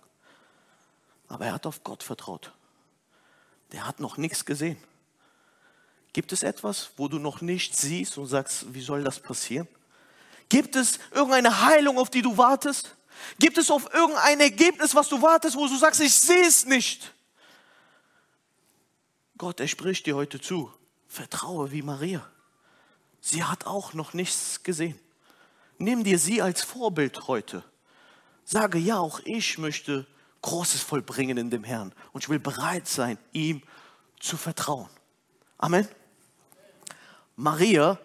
Aber 1.28 1.46
er 1.46 1.54
hat 1.54 1.66
auf 1.66 1.82
Gott 1.84 2.02
vertraut. 2.02 2.52
Der 3.72 3.86
hat 3.86 4.00
noch 4.00 4.16
nichts 4.16 4.44
gesehen. 4.44 4.76
Gibt 6.12 6.32
es 6.32 6.42
etwas, 6.42 6.90
wo 6.96 7.08
du 7.08 7.18
noch 7.18 7.40
nicht 7.40 7.76
siehst 7.76 8.18
und 8.18 8.26
sagst, 8.26 8.72
wie 8.72 8.82
soll 8.82 9.02
das 9.02 9.18
passieren? 9.18 9.66
Gibt 10.48 10.76
es 10.76 11.00
irgendeine 11.10 11.62
Heilung, 11.62 11.98
auf 11.98 12.10
die 12.10 12.22
du 12.22 12.36
wartest? 12.36 12.94
Gibt 13.38 13.58
es 13.58 13.70
auf 13.70 13.92
irgendein 13.92 14.40
Ergebnis, 14.40 14.94
was 14.94 15.08
du 15.08 15.20
wartest, 15.20 15.56
wo 15.56 15.66
du 15.66 15.76
sagst, 15.76 16.00
ich 16.00 16.14
sehe 16.14 16.46
es 16.46 16.66
nicht? 16.66 17.12
Gott, 19.38 19.58
er 19.58 19.68
spricht 19.68 20.06
dir 20.06 20.14
heute 20.14 20.40
zu. 20.40 20.72
Vertraue 21.08 21.72
wie 21.72 21.82
Maria. 21.82 22.24
Sie 23.26 23.42
hat 23.42 23.64
auch 23.64 23.94
noch 23.94 24.12
nichts 24.12 24.62
gesehen. 24.64 25.00
Nimm 25.78 26.04
dir 26.04 26.18
sie 26.18 26.42
als 26.42 26.60
Vorbild 26.60 27.26
heute. 27.26 27.64
Sage, 28.44 28.76
ja, 28.76 28.98
auch 28.98 29.18
ich 29.24 29.56
möchte 29.56 30.06
Großes 30.42 30.82
vollbringen 30.82 31.38
in 31.38 31.48
dem 31.48 31.64
Herrn 31.64 31.94
und 32.12 32.22
ich 32.22 32.28
will 32.28 32.38
bereit 32.38 32.86
sein, 32.86 33.16
ihm 33.32 33.62
zu 34.20 34.36
vertrauen. 34.36 34.90
Amen. 35.56 35.88
Maria 37.34 37.98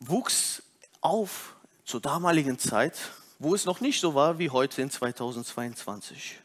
wuchs 0.00 0.62
auf 1.00 1.56
zur 1.86 2.02
damaligen 2.02 2.58
Zeit, 2.58 2.98
wo 3.38 3.54
es 3.54 3.64
noch 3.64 3.80
nicht 3.80 4.02
so 4.02 4.14
war 4.14 4.38
wie 4.38 4.50
heute 4.50 4.82
in 4.82 4.90
2022. 4.90 6.38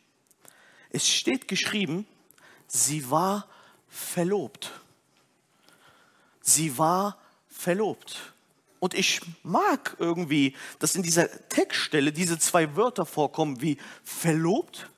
Es 0.92 1.10
steht 1.10 1.50
geschrieben, 1.50 2.08
sie 2.68 3.12
war 3.12 3.50
verlobt. 3.98 4.72
Sie 6.42 6.78
war 6.78 7.18
verlobt. 7.50 8.34
Und 8.80 8.94
ich 8.94 9.22
mag 9.44 9.96
irgendwie, 9.98 10.56
dass 10.80 10.96
in 10.96 11.04
dieser 11.04 11.28
Textstelle 11.50 12.12
diese 12.12 12.38
zwei 12.38 12.76
Wörter 12.76 13.06
vorkommen 13.06 13.60
wie 13.62 13.78
verlobt. 14.04 14.90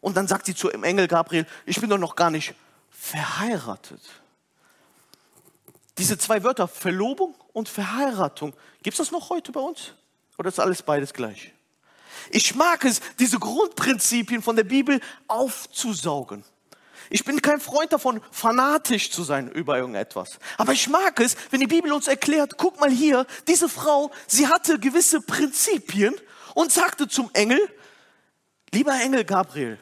Und 0.00 0.16
dann 0.16 0.26
sagt 0.26 0.46
sie 0.46 0.54
zu 0.54 0.68
dem 0.68 0.82
Engel 0.82 1.06
Gabriel, 1.06 1.46
ich 1.64 1.80
bin 1.80 1.88
doch 1.88 1.98
noch 1.98 2.16
gar 2.16 2.30
nicht 2.30 2.54
verheiratet. 2.90 4.02
Diese 5.96 6.18
zwei 6.18 6.42
Wörter, 6.42 6.66
Verlobung 6.66 7.34
und 7.52 7.68
Verheiratung, 7.68 8.52
gibt 8.82 8.94
es 8.94 8.98
das 8.98 9.12
noch 9.12 9.30
heute 9.30 9.52
bei 9.52 9.60
uns? 9.60 9.92
Oder 10.38 10.48
ist 10.48 10.58
alles 10.58 10.82
beides 10.82 11.12
gleich? 11.12 11.52
Ich 12.30 12.54
mag 12.54 12.84
es, 12.84 13.00
diese 13.18 13.38
Grundprinzipien 13.38 14.42
von 14.42 14.56
der 14.56 14.64
Bibel 14.64 15.00
aufzusaugen. 15.28 16.44
Ich 17.14 17.24
bin 17.26 17.42
kein 17.42 17.60
Freund 17.60 17.92
davon, 17.92 18.22
fanatisch 18.30 19.10
zu 19.10 19.22
sein 19.22 19.50
über 19.50 19.76
irgendetwas. 19.76 20.38
Aber 20.56 20.72
ich 20.72 20.88
mag 20.88 21.20
es, 21.20 21.36
wenn 21.50 21.60
die 21.60 21.66
Bibel 21.66 21.92
uns 21.92 22.08
erklärt, 22.08 22.56
guck 22.56 22.80
mal 22.80 22.90
hier, 22.90 23.26
diese 23.46 23.68
Frau, 23.68 24.10
sie 24.26 24.48
hatte 24.48 24.78
gewisse 24.80 25.20
Prinzipien 25.20 26.14
und 26.54 26.72
sagte 26.72 27.06
zum 27.08 27.28
Engel, 27.34 27.60
lieber 28.70 28.98
Engel 28.98 29.26
Gabriel, 29.26 29.78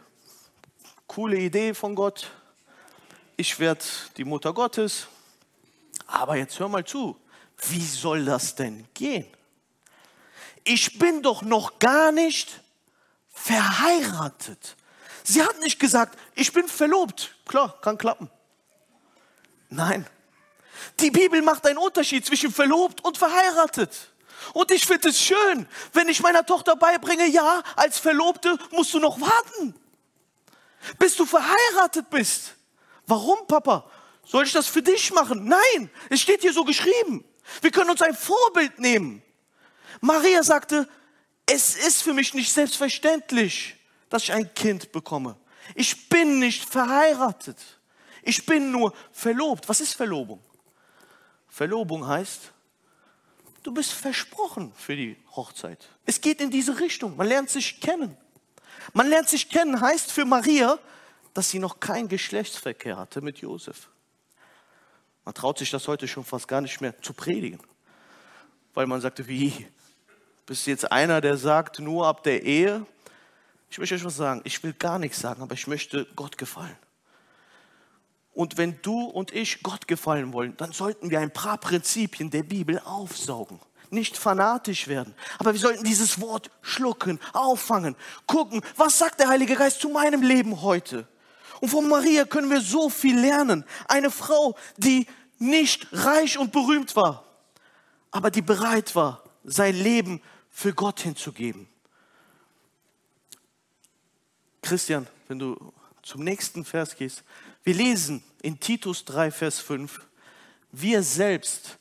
coole 1.07 1.39
Idee 1.39 1.73
von 1.73 1.95
Gott, 1.95 2.33
ich 3.37 3.61
werde 3.61 3.85
die 4.17 4.25
Mutter 4.25 4.53
Gottes, 4.53 5.07
aber 6.09 6.35
jetzt 6.35 6.59
hör 6.59 6.69
mal 6.69 6.85
zu, 6.85 7.17
wie 7.69 7.87
soll 7.87 8.25
das 8.25 8.57
denn 8.57 8.89
gehen? 8.93 9.29
Ich 10.65 10.99
bin 10.99 11.23
doch 11.23 11.43
noch 11.43 11.79
gar 11.79 12.11
nicht 12.11 12.61
verheiratet. 13.33 14.75
Sie 15.25 15.43
hat 15.43 15.59
nicht 15.61 15.79
gesagt, 15.79 16.19
ich 16.35 16.53
bin 16.53 16.69
verlobt. 16.69 17.35
Klar, 17.47 17.79
kann 17.81 17.99
klappen. 17.99 18.31
Nein. 19.69 20.07
Die 20.99 21.11
Bibel 21.11 21.43
macht 21.43 21.67
einen 21.67 21.79
Unterschied 21.79 22.25
zwischen 22.27 22.53
verlobt 22.53 23.05
und 23.05 23.19
verheiratet. 23.19 24.11
Und 24.53 24.71
ich 24.71 24.87
finde 24.87 25.11
es 25.11 25.21
schön, 25.21 25.67
wenn 25.93 26.09
ich 26.09 26.21
meiner 26.21 26.45
Tochter 26.45 26.77
beibringe, 26.77 27.27
ja, 27.27 27.63
als 27.77 27.99
Verlobte 27.99 28.59
musst 28.71 28.95
du 28.95 28.99
noch 28.99 29.21
warten, 29.21 29.75
bis 30.99 31.17
du 31.17 31.27
verheiratet 31.27 32.09
bist. 32.11 32.55
Warum, 33.07 33.47
Papa? 33.47 33.91
Soll 34.25 34.45
ich 34.45 34.53
das 34.53 34.67
für 34.67 34.83
dich 34.83 35.13
machen? 35.13 35.47
Nein, 35.47 35.91
es 36.09 36.21
steht 36.21 36.41
hier 36.41 36.53
so 36.53 36.65
geschrieben. 36.65 37.25
Wir 37.61 37.71
können 37.71 37.91
uns 37.91 38.03
ein 38.03 38.15
Vorbild 38.15 38.79
nehmen. 38.79 39.23
Maria 40.01 40.43
sagte, 40.43 40.89
es 41.47 41.75
ist 41.75 42.03
für 42.03 42.15
mich 42.15 42.33
nicht 42.33 42.53
selbstverständlich, 42.53 43.77
dass 44.11 44.25
ich 44.25 44.33
ein 44.33 44.53
Kind 44.55 44.93
bekomme. 44.93 45.37
Ich 45.75 46.09
bin 46.09 46.41
nicht 46.41 46.69
verheiratet. 46.69 47.59
Ich 48.23 48.45
bin 48.45 48.71
nur 48.71 48.93
verlobt. 49.13 49.69
Was 49.69 49.81
ist 49.81 49.95
Verlobung? 49.95 50.41
Verlobung 51.49 52.07
heißt, 52.07 52.53
du 53.63 53.73
bist 53.73 53.93
versprochen 53.93 54.73
für 54.77 54.95
die 54.95 55.17
Hochzeit. 55.35 55.89
Es 56.05 56.21
geht 56.21 56.41
in 56.41 56.51
diese 56.51 56.79
Richtung. 56.79 57.17
Man 57.17 57.29
lernt 57.29 57.51
sich 57.51 57.81
kennen. 57.81 58.17
Man 58.93 59.09
lernt 59.09 59.29
sich 59.29 59.49
kennen 59.49 59.81
heißt 59.81 60.11
für 60.13 60.25
Maria, 60.25 60.79
dass 61.33 61.51
sie 61.51 61.59
noch 61.59 61.81
keinen 61.81 62.09
Geschlechtsverkehr 62.09 62.97
hatte 62.97 63.21
mit 63.21 63.39
Josef. 63.39 63.89
Man 65.25 65.35
traut 65.35 65.59
sich 65.59 65.71
das 65.71 65.87
heute 65.87 66.09
schon 66.09 66.25
fast 66.25 66.49
gar 66.49 66.61
nicht 66.61 66.81
mehr 66.81 67.01
zu 67.03 67.13
predigen, 67.13 67.61
weil 68.75 68.87
man 68.87 69.01
sagte, 69.01 69.29
wie, 69.29 69.67
bist 70.47 70.67
du 70.67 70.71
jetzt 70.71 70.91
einer, 70.91 71.21
der 71.21 71.37
sagt, 71.37 71.79
nur 71.79 72.07
ab 72.07 72.23
der 72.25 72.43
Ehe 72.43 72.85
ich 73.71 73.79
möchte 73.79 73.95
euch 73.95 74.05
was 74.05 74.17
sagen. 74.17 74.41
Ich 74.45 74.63
will 74.63 74.73
gar 74.73 74.99
nichts 74.99 75.21
sagen, 75.21 75.43
aber 75.43 75.55
ich 75.55 75.67
möchte 75.67 76.07
Gott 76.17 76.37
gefallen. 76.37 76.77
Und 78.33 78.59
wenn 78.59 78.81
du 78.83 79.03
und 79.05 79.33
ich 79.33 79.63
Gott 79.63 79.87
gefallen 79.87 80.33
wollen, 80.33 80.57
dann 80.57 80.73
sollten 80.73 81.11
wir 81.11 81.21
ein 81.21 81.33
paar 81.33 81.59
Prinzipien 81.59 82.31
der 82.31 82.43
Bibel 82.43 82.81
aufsaugen. 82.85 83.61
Nicht 83.91 84.17
fanatisch 84.17 84.87
werden, 84.87 85.15
aber 85.39 85.53
wir 85.53 85.61
sollten 85.61 85.83
dieses 85.83 86.21
Wort 86.21 86.51
schlucken, 86.63 87.19
auffangen, 87.33 87.97
gucken, 88.27 88.63
was 88.77 88.99
sagt 88.99 89.19
der 89.19 89.29
Heilige 89.29 89.57
Geist 89.57 89.81
zu 89.81 89.89
meinem 89.89 90.23
Leben 90.23 90.63
heute? 90.63 91.09
Und 91.61 91.71
von 91.71 91.89
Maria 91.89 92.25
können 92.25 92.51
wir 92.51 92.61
so 92.61 92.89
viel 92.89 93.19
lernen. 93.19 93.65
Eine 93.89 94.13
Frau, 94.13 94.57
die 94.77 95.07
nicht 95.39 95.89
reich 95.93 96.39
und 96.39 96.53
berühmt 96.53 96.95
war, 96.95 97.25
aber 98.13 98.31
die 98.31 98.43
bereit 98.43 98.95
war, 98.95 99.25
sein 99.43 99.75
Leben 99.75 100.23
für 100.51 100.73
Gott 100.73 101.01
hinzugeben. 101.01 101.70
Christian, 104.63 105.07
wenn 105.29 105.39
du 105.39 105.73
zum 106.03 106.25
nächsten 106.25 106.65
Vers 106.65 106.97
gehst. 106.97 107.23
Wir 107.63 107.75
lesen 107.75 108.23
in 108.43 108.59
Titus 108.59 109.05
3, 109.05 109.31
Vers 109.31 109.61
5, 109.61 110.01
wir 110.73 111.03
selbst 111.03 111.79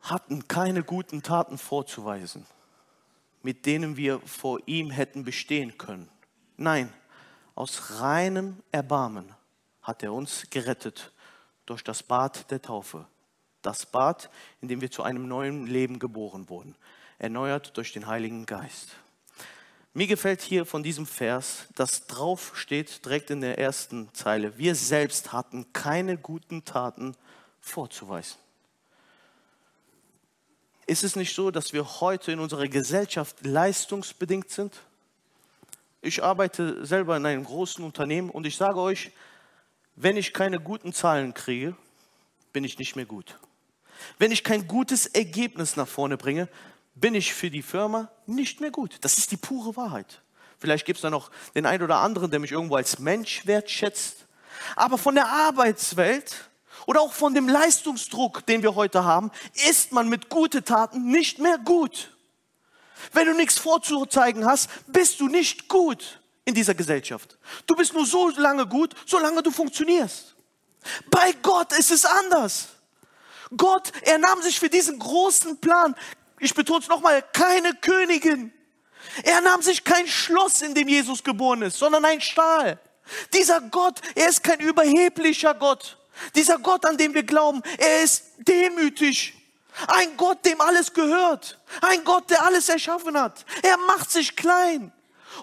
hatten 0.00 0.48
keine 0.48 0.82
guten 0.82 1.22
Taten 1.22 1.58
vorzuweisen, 1.58 2.46
mit 3.42 3.66
denen 3.66 3.96
wir 3.96 4.20
vor 4.20 4.60
ihm 4.66 4.90
hätten 4.90 5.24
bestehen 5.24 5.76
können. 5.78 6.08
Nein, 6.56 6.92
aus 7.54 8.00
reinem 8.00 8.62
Erbarmen 8.72 9.34
hat 9.82 10.02
er 10.02 10.12
uns 10.12 10.46
gerettet 10.50 11.12
durch 11.66 11.84
das 11.84 12.02
Bad 12.02 12.50
der 12.50 12.62
Taufe. 12.62 13.06
Das 13.62 13.86
Bad, 13.86 14.30
in 14.60 14.68
dem 14.68 14.80
wir 14.80 14.90
zu 14.90 15.02
einem 15.02 15.28
neuen 15.28 15.66
Leben 15.66 15.98
geboren 15.98 16.48
wurden, 16.48 16.74
erneuert 17.18 17.76
durch 17.76 17.92
den 17.92 18.06
Heiligen 18.06 18.46
Geist. 18.46 18.96
Mir 19.94 20.06
gefällt 20.06 20.42
hier 20.42 20.66
von 20.66 20.82
diesem 20.82 21.06
Vers, 21.06 21.66
das 21.74 22.06
drauf 22.06 22.52
steht 22.54 23.04
direkt 23.04 23.30
in 23.30 23.40
der 23.40 23.58
ersten 23.58 24.12
Zeile. 24.14 24.56
Wir 24.58 24.74
selbst 24.74 25.32
hatten 25.32 25.72
keine 25.72 26.16
guten 26.16 26.64
Taten 26.64 27.16
vorzuweisen. 27.60 28.36
Ist 30.86 31.04
es 31.04 31.16
nicht 31.16 31.34
so, 31.34 31.50
dass 31.50 31.72
wir 31.72 32.00
heute 32.00 32.32
in 32.32 32.38
unserer 32.38 32.68
Gesellschaft 32.68 33.44
leistungsbedingt 33.44 34.50
sind? 34.50 34.74
Ich 36.00 36.22
arbeite 36.22 36.86
selber 36.86 37.16
in 37.16 37.26
einem 37.26 37.44
großen 37.44 37.84
Unternehmen 37.84 38.30
und 38.30 38.46
ich 38.46 38.56
sage 38.56 38.80
euch, 38.80 39.10
wenn 39.96 40.16
ich 40.16 40.32
keine 40.32 40.60
guten 40.60 40.92
Zahlen 40.92 41.34
kriege, 41.34 41.76
bin 42.52 42.64
ich 42.64 42.78
nicht 42.78 42.94
mehr 42.94 43.04
gut. 43.04 43.36
Wenn 44.18 44.30
ich 44.30 44.44
kein 44.44 44.68
gutes 44.68 45.06
Ergebnis 45.06 45.76
nach 45.76 45.88
vorne 45.88 46.16
bringe, 46.16 46.48
bin 47.00 47.14
ich 47.14 47.34
für 47.34 47.50
die 47.50 47.62
Firma 47.62 48.10
nicht 48.26 48.60
mehr 48.60 48.70
gut. 48.70 48.96
Das 49.02 49.18
ist 49.18 49.30
die 49.30 49.36
pure 49.36 49.76
Wahrheit. 49.76 50.22
Vielleicht 50.58 50.84
gibt 50.84 50.98
es 50.98 51.02
da 51.02 51.10
noch 51.10 51.30
den 51.54 51.66
einen 51.66 51.82
oder 51.82 51.98
anderen, 51.98 52.30
der 52.30 52.40
mich 52.40 52.52
irgendwo 52.52 52.76
als 52.76 52.98
Mensch 52.98 53.46
wertschätzt. 53.46 54.26
Aber 54.74 54.98
von 54.98 55.14
der 55.14 55.28
Arbeitswelt 55.28 56.48
oder 56.86 57.00
auch 57.00 57.12
von 57.12 57.34
dem 57.34 57.48
Leistungsdruck, 57.48 58.44
den 58.46 58.62
wir 58.62 58.74
heute 58.74 59.04
haben, 59.04 59.30
ist 59.68 59.92
man 59.92 60.08
mit 60.08 60.28
guten 60.28 60.64
Taten 60.64 61.10
nicht 61.10 61.38
mehr 61.38 61.58
gut. 61.58 62.16
Wenn 63.12 63.26
du 63.26 63.34
nichts 63.34 63.58
vorzuzeigen 63.58 64.44
hast, 64.44 64.68
bist 64.88 65.20
du 65.20 65.28
nicht 65.28 65.68
gut 65.68 66.20
in 66.44 66.54
dieser 66.54 66.74
Gesellschaft. 66.74 67.38
Du 67.66 67.76
bist 67.76 67.94
nur 67.94 68.06
so 68.06 68.30
lange 68.30 68.66
gut, 68.66 68.94
solange 69.06 69.42
du 69.42 69.50
funktionierst. 69.50 70.34
Bei 71.10 71.32
Gott 71.42 71.72
ist 71.72 71.90
es 71.90 72.04
anders. 72.04 72.68
Gott, 73.56 73.92
er 74.02 74.18
nahm 74.18 74.42
sich 74.42 74.58
für 74.58 74.68
diesen 74.68 74.98
großen 74.98 75.58
Plan 75.58 75.94
ich 76.40 76.54
betone 76.54 76.80
es 76.80 76.88
nochmal, 76.88 77.22
keine 77.32 77.74
Königin. 77.74 78.52
Er 79.22 79.40
nahm 79.40 79.62
sich 79.62 79.84
kein 79.84 80.06
Schloss, 80.06 80.62
in 80.62 80.74
dem 80.74 80.88
Jesus 80.88 81.22
geboren 81.24 81.62
ist, 81.62 81.78
sondern 81.78 82.04
ein 82.04 82.20
Stahl. 82.20 82.78
Dieser 83.32 83.60
Gott, 83.60 84.00
er 84.14 84.28
ist 84.28 84.44
kein 84.44 84.60
überheblicher 84.60 85.54
Gott. 85.54 85.98
Dieser 86.34 86.58
Gott, 86.58 86.84
an 86.84 86.96
dem 86.96 87.14
wir 87.14 87.22
glauben, 87.22 87.62
er 87.78 88.02
ist 88.02 88.24
demütig. 88.38 89.34
Ein 89.86 90.16
Gott, 90.16 90.44
dem 90.44 90.60
alles 90.60 90.92
gehört. 90.92 91.58
Ein 91.80 92.04
Gott, 92.04 92.28
der 92.30 92.44
alles 92.44 92.68
erschaffen 92.68 93.18
hat. 93.18 93.44
Er 93.62 93.76
macht 93.78 94.10
sich 94.10 94.34
klein 94.34 94.92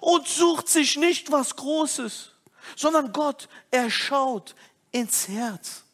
und 0.02 0.28
sucht 0.28 0.68
sich 0.68 0.98
nicht 0.98 1.32
was 1.32 1.56
Großes, 1.56 2.32
sondern 2.76 3.14
Gott, 3.14 3.48
er 3.72 3.90
schaut 3.90 4.56
ins 4.92 5.28
Herz. 5.28 5.85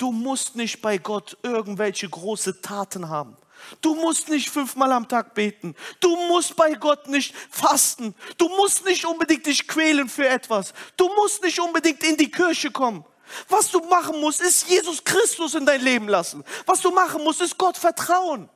Du 0.00 0.12
musst 0.12 0.56
nicht 0.56 0.80
bei 0.80 0.96
Gott 0.96 1.36
irgendwelche 1.42 2.08
große 2.08 2.62
Taten 2.62 3.10
haben. 3.10 3.36
Du 3.82 3.94
musst 3.94 4.30
nicht 4.30 4.48
fünfmal 4.48 4.90
am 4.92 5.06
Tag 5.06 5.34
beten. 5.34 5.76
Du 6.00 6.16
musst 6.26 6.56
bei 6.56 6.72
Gott 6.72 7.06
nicht 7.06 7.34
fasten. 7.50 8.14
Du 8.38 8.48
musst 8.48 8.86
nicht 8.86 9.04
unbedingt 9.04 9.44
dich 9.44 9.68
quälen 9.68 10.08
für 10.08 10.26
etwas. 10.26 10.72
Du 10.96 11.06
musst 11.16 11.42
nicht 11.42 11.60
unbedingt 11.60 12.02
in 12.02 12.16
die 12.16 12.30
Kirche 12.30 12.70
kommen. 12.70 13.04
Was 13.50 13.70
du 13.70 13.80
machen 13.80 14.18
musst, 14.22 14.40
ist 14.40 14.70
Jesus 14.70 15.04
Christus 15.04 15.54
in 15.54 15.66
dein 15.66 15.82
Leben 15.82 16.08
lassen. 16.08 16.44
Was 16.64 16.80
du 16.80 16.90
machen 16.90 17.22
musst, 17.22 17.42
ist 17.42 17.58
Gott 17.58 17.76
vertrauen. 17.76 18.48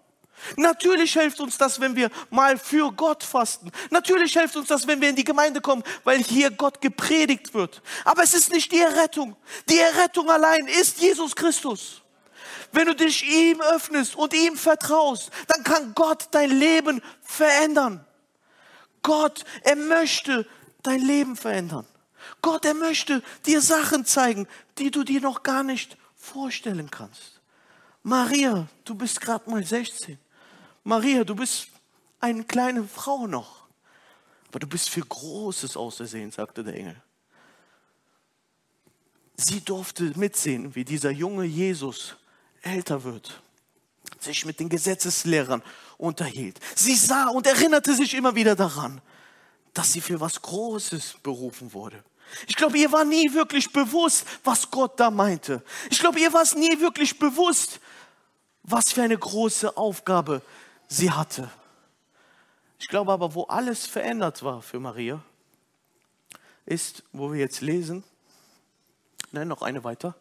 Natürlich 0.56 1.12
hilft 1.14 1.40
uns 1.40 1.56
das, 1.56 1.80
wenn 1.80 1.96
wir 1.96 2.10
mal 2.30 2.58
für 2.58 2.92
Gott 2.92 3.22
fasten. 3.22 3.70
Natürlich 3.90 4.32
hilft 4.34 4.56
uns 4.56 4.68
das, 4.68 4.86
wenn 4.86 5.00
wir 5.00 5.08
in 5.08 5.16
die 5.16 5.24
Gemeinde 5.24 5.60
kommen, 5.60 5.82
weil 6.04 6.22
hier 6.22 6.50
Gott 6.50 6.80
gepredigt 6.80 7.54
wird. 7.54 7.82
Aber 8.04 8.22
es 8.22 8.34
ist 8.34 8.52
nicht 8.52 8.70
die 8.70 8.80
Errettung. 8.80 9.36
Die 9.68 9.78
Errettung 9.78 10.30
allein 10.30 10.66
ist 10.66 11.00
Jesus 11.00 11.34
Christus. 11.34 12.02
Wenn 12.72 12.86
du 12.86 12.94
dich 12.94 13.24
ihm 13.24 13.60
öffnest 13.60 14.16
und 14.16 14.34
ihm 14.34 14.56
vertraust, 14.56 15.30
dann 15.46 15.62
kann 15.62 15.94
Gott 15.94 16.28
dein 16.32 16.50
Leben 16.50 17.00
verändern. 17.22 18.04
Gott, 19.02 19.44
er 19.62 19.76
möchte 19.76 20.46
dein 20.82 21.00
Leben 21.00 21.36
verändern. 21.36 21.86
Gott, 22.42 22.64
er 22.64 22.74
möchte 22.74 23.22
dir 23.46 23.60
Sachen 23.60 24.04
zeigen, 24.04 24.48
die 24.78 24.90
du 24.90 25.04
dir 25.04 25.20
noch 25.20 25.42
gar 25.42 25.62
nicht 25.62 25.96
vorstellen 26.16 26.90
kannst. 26.90 27.40
Maria, 28.02 28.66
du 28.84 28.94
bist 28.94 29.20
gerade 29.20 29.48
mal 29.48 29.64
16. 29.64 30.18
Maria, 30.84 31.24
du 31.24 31.34
bist 31.34 31.68
eine 32.20 32.44
kleine 32.44 32.84
Frau 32.84 33.26
noch, 33.26 33.66
aber 34.48 34.60
du 34.60 34.66
bist 34.66 34.90
für 34.90 35.00
Großes 35.00 35.76
ausersehen, 35.76 36.30
sagte 36.30 36.62
der 36.62 36.74
Engel. 36.74 37.02
Sie 39.36 39.60
durfte 39.60 40.12
mitsehen, 40.16 40.74
wie 40.74 40.84
dieser 40.84 41.10
junge 41.10 41.44
Jesus 41.44 42.16
älter 42.62 43.02
wird, 43.02 43.42
sich 44.20 44.44
mit 44.44 44.60
den 44.60 44.68
Gesetzeslehrern 44.68 45.62
unterhielt. 45.98 46.60
Sie 46.76 46.94
sah 46.94 47.28
und 47.28 47.46
erinnerte 47.46 47.94
sich 47.94 48.14
immer 48.14 48.34
wieder 48.34 48.54
daran, 48.54 49.00
dass 49.72 49.92
sie 49.92 50.00
für 50.00 50.20
was 50.20 50.40
Großes 50.40 51.16
berufen 51.22 51.72
wurde. 51.72 52.04
Ich 52.46 52.56
glaube, 52.56 52.78
ihr 52.78 52.92
war 52.92 53.04
nie 53.04 53.32
wirklich 53.32 53.72
bewusst, 53.72 54.24
was 54.44 54.70
Gott 54.70 55.00
da 55.00 55.10
meinte. 55.10 55.62
Ich 55.90 55.98
glaube, 55.98 56.20
ihr 56.20 56.32
war 56.32 56.42
es 56.42 56.54
nie 56.54 56.78
wirklich 56.80 57.18
bewusst, 57.18 57.80
was 58.62 58.92
für 58.92 59.02
eine 59.02 59.18
große 59.18 59.76
Aufgabe 59.76 60.42
sie 60.88 61.10
hatte. 61.10 61.50
Ich 62.78 62.88
glaube 62.88 63.12
aber, 63.12 63.34
wo 63.34 63.44
alles 63.44 63.86
verändert 63.86 64.42
war 64.42 64.62
für 64.62 64.80
Maria, 64.80 65.22
ist, 66.66 67.02
wo 67.12 67.32
wir 67.32 67.40
jetzt 67.40 67.60
lesen, 67.60 68.04
nein, 69.32 69.48
noch 69.48 69.62
eine 69.62 69.84
weiter, 69.84 70.14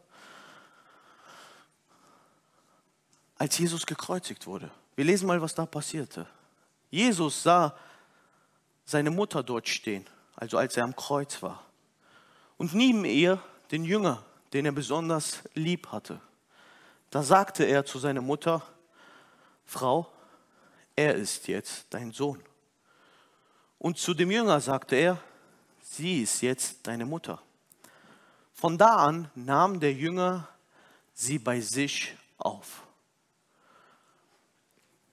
als 3.37 3.57
Jesus 3.57 3.85
gekreuzigt 3.85 4.47
wurde. 4.47 4.71
Wir 4.95 5.05
lesen 5.05 5.27
mal, 5.27 5.41
was 5.41 5.55
da 5.55 5.65
passierte. 5.65 6.27
Jesus 6.89 7.43
sah 7.43 7.75
seine 8.85 9.09
Mutter 9.09 9.43
dort 9.43 9.67
stehen, 9.67 10.05
also 10.35 10.57
als 10.57 10.77
er 10.77 10.83
am 10.83 10.95
Kreuz 10.95 11.41
war. 11.41 11.65
Und 12.57 12.73
neben 12.73 13.03
ihr 13.03 13.41
den 13.71 13.83
Jünger, 13.83 14.23
den 14.53 14.65
er 14.65 14.71
besonders 14.71 15.39
lieb 15.55 15.91
hatte. 15.91 16.21
Da 17.09 17.23
sagte 17.23 17.63
er 17.63 17.85
zu 17.85 17.99
seiner 17.99 18.21
Mutter, 18.21 18.61
Frau, 19.65 20.12
er 20.95 21.15
ist 21.15 21.47
jetzt 21.47 21.87
dein 21.89 22.11
Sohn. 22.11 22.43
Und 23.79 23.97
zu 23.97 24.13
dem 24.13 24.31
Jünger 24.31 24.59
sagte 24.61 24.95
er, 24.95 25.21
sie 25.81 26.21
ist 26.21 26.41
jetzt 26.41 26.87
deine 26.87 27.05
Mutter. 27.05 27.41
Von 28.53 28.77
da 28.77 28.95
an 28.95 29.29
nahm 29.35 29.79
der 29.79 29.93
Jünger 29.93 30.47
sie 31.13 31.39
bei 31.39 31.59
sich 31.59 32.15
auf. 32.37 32.83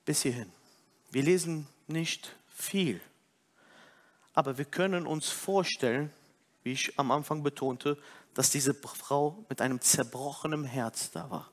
Bis 0.05 0.23
hierhin. 0.23 0.53
Wir 1.11 1.23
lesen 1.23 1.67
nicht 1.89 2.37
viel, 2.49 3.01
aber 4.35 4.57
wir 4.59 4.65
können 4.65 5.07
uns 5.07 5.29
vorstellen, 5.29 6.13
wie 6.63 6.73
ich 6.73 6.99
am 6.99 7.11
Anfang 7.11 7.43
betonte, 7.43 7.99
dass 8.35 8.51
diese 8.51 8.75
Frau 8.75 9.45
mit 9.49 9.61
einem 9.61 9.81
zerbrochenen 9.81 10.65
Herz 10.65 11.11
da 11.11 11.29
war. 11.31 11.51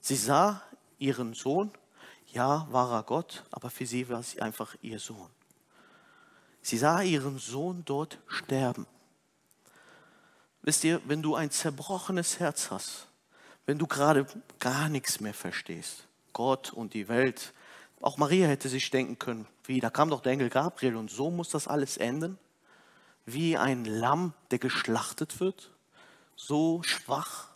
Sie 0.00 0.16
sah 0.16 0.62
ihren 0.98 1.34
Sohn 1.34 1.70
ja, 2.34 2.66
wahrer 2.70 3.04
Gott, 3.04 3.44
aber 3.50 3.70
für 3.70 3.86
sie 3.86 4.08
war 4.08 4.22
sie 4.22 4.42
einfach 4.42 4.74
ihr 4.82 4.98
Sohn. 4.98 5.30
Sie 6.62 6.76
sah 6.76 7.00
ihren 7.02 7.38
Sohn 7.38 7.84
dort 7.84 8.18
sterben. 8.26 8.86
Wisst 10.62 10.82
ihr, 10.84 11.00
wenn 11.06 11.22
du 11.22 11.34
ein 11.34 11.50
zerbrochenes 11.50 12.40
Herz 12.40 12.70
hast, 12.70 13.06
wenn 13.66 13.78
du 13.78 13.86
gerade 13.86 14.26
gar 14.58 14.88
nichts 14.88 15.20
mehr 15.20 15.34
verstehst, 15.34 16.06
Gott 16.32 16.72
und 16.72 16.94
die 16.94 17.08
Welt, 17.08 17.52
auch 18.00 18.16
Maria 18.16 18.48
hätte 18.48 18.68
sich 18.68 18.90
denken 18.90 19.18
können, 19.18 19.46
wie, 19.64 19.80
da 19.80 19.90
kam 19.90 20.10
doch 20.10 20.20
der 20.20 20.32
Engel 20.32 20.50
Gabriel 20.50 20.96
und 20.96 21.10
so 21.10 21.30
muss 21.30 21.50
das 21.50 21.68
alles 21.68 21.96
enden? 21.96 22.38
Wie 23.26 23.56
ein 23.56 23.84
Lamm, 23.84 24.34
der 24.50 24.58
geschlachtet 24.58 25.40
wird? 25.40 25.70
So 26.36 26.82
schwach? 26.82 27.48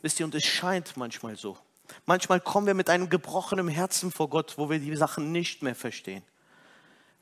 Wisst 0.00 0.20
ihr, 0.20 0.26
und 0.26 0.34
es 0.34 0.44
scheint 0.44 0.96
manchmal 0.96 1.36
so. 1.36 1.58
Manchmal 2.04 2.40
kommen 2.40 2.66
wir 2.66 2.74
mit 2.74 2.90
einem 2.90 3.08
gebrochenen 3.08 3.68
Herzen 3.68 4.10
vor 4.10 4.28
Gott, 4.28 4.54
wo 4.56 4.70
wir 4.70 4.78
die 4.78 4.96
Sachen 4.96 5.32
nicht 5.32 5.62
mehr 5.62 5.74
verstehen. 5.74 6.22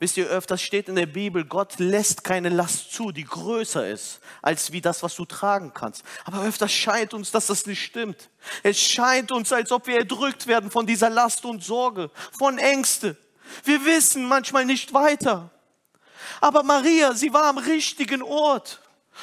Wisst 0.00 0.16
ihr, 0.16 0.27
öfters 0.27 0.61
steht 0.61 0.88
in 0.88 0.96
der 0.96 1.07
Bibel, 1.07 1.44
Gott 1.44 1.79
lässt 1.79 2.24
keine 2.24 2.48
Last 2.48 2.92
zu, 2.92 3.12
die 3.12 3.24
größer 3.24 3.88
ist, 3.88 4.20
als 4.42 4.72
wie 4.72 4.81
das, 4.81 5.03
was 5.03 5.14
du 5.14 5.24
tragen 5.24 5.72
kannst. 5.72 6.03
Aber 6.24 6.42
öfters 6.42 6.72
scheint 6.72 7.14
uns, 7.14 7.31
dass 7.31 7.46
das 7.46 7.64
nicht 7.64 7.83
stimmt. 7.83 8.29
Es 8.62 8.79
scheint 8.79 9.31
uns, 9.31 9.53
als 9.53 9.70
ob 9.70 9.87
wir 9.87 9.98
erdrückt 9.98 10.46
werden 10.46 10.70
von 10.70 10.87
dieser 10.87 11.11
Last 11.11 11.44
und 11.44 11.62
Sorge, 11.62 12.11
von 12.37 12.59
Ängste. 12.59 13.16
Wir 13.62 13.85
wissen 13.85 14.27
manchmal 14.27 14.66
nicht 14.66 14.92
weiter. 14.92 15.50
Aber 16.40 16.64
Maria, 16.64 17.14
sie 17.14 17.33
war 17.33 17.44
am 17.44 17.59
richtigen 17.59 18.22
Ort. 18.22 18.81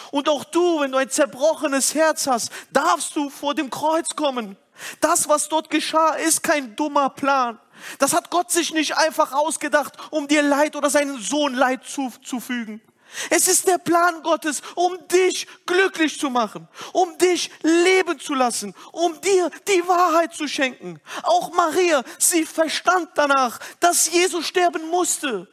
Und 0.09 0.29
auch 0.29 0.45
du, 0.45 0.79
wenn 0.79 0.93
du 0.93 0.97
ein 0.97 1.09
zerbrochenes 1.09 1.93
Herz 1.93 2.27
hast, 2.27 2.49
darfst 2.71 3.15
du 3.15 3.29
vor 3.29 3.53
dem 3.53 3.69
Kreuz 3.69 4.15
kommen 4.15 4.55
das, 4.99 5.27
was 5.29 5.49
dort 5.49 5.69
geschah, 5.69 6.13
ist 6.15 6.43
kein 6.43 6.75
dummer 6.75 7.09
Plan. 7.09 7.59
Das 7.99 8.13
hat 8.13 8.29
Gott 8.29 8.51
sich 8.51 8.73
nicht 8.73 8.97
einfach 8.97 9.33
ausgedacht, 9.33 9.93
um 10.11 10.27
dir 10.27 10.43
Leid 10.43 10.75
oder 10.75 10.89
seinen 10.89 11.19
Sohn 11.19 11.53
Leid 11.53 11.83
zuzufügen. 11.85 12.81
Es 13.29 13.47
ist 13.47 13.67
der 13.67 13.77
Plan 13.77 14.23
Gottes, 14.23 14.61
um 14.75 14.97
dich 15.09 15.47
glücklich 15.65 16.17
zu 16.17 16.29
machen, 16.29 16.67
um 16.93 17.17
dich 17.17 17.51
leben 17.61 18.19
zu 18.19 18.33
lassen, 18.33 18.73
um 18.91 19.19
dir 19.19 19.49
die 19.67 19.85
Wahrheit 19.87 20.33
zu 20.33 20.47
schenken. 20.47 20.99
Auch 21.23 21.51
Maria, 21.51 22.03
sie 22.17 22.45
verstand 22.45 23.09
danach, 23.15 23.59
dass 23.79 24.11
Jesus 24.11 24.47
sterben 24.47 24.87
musste. 24.89 25.47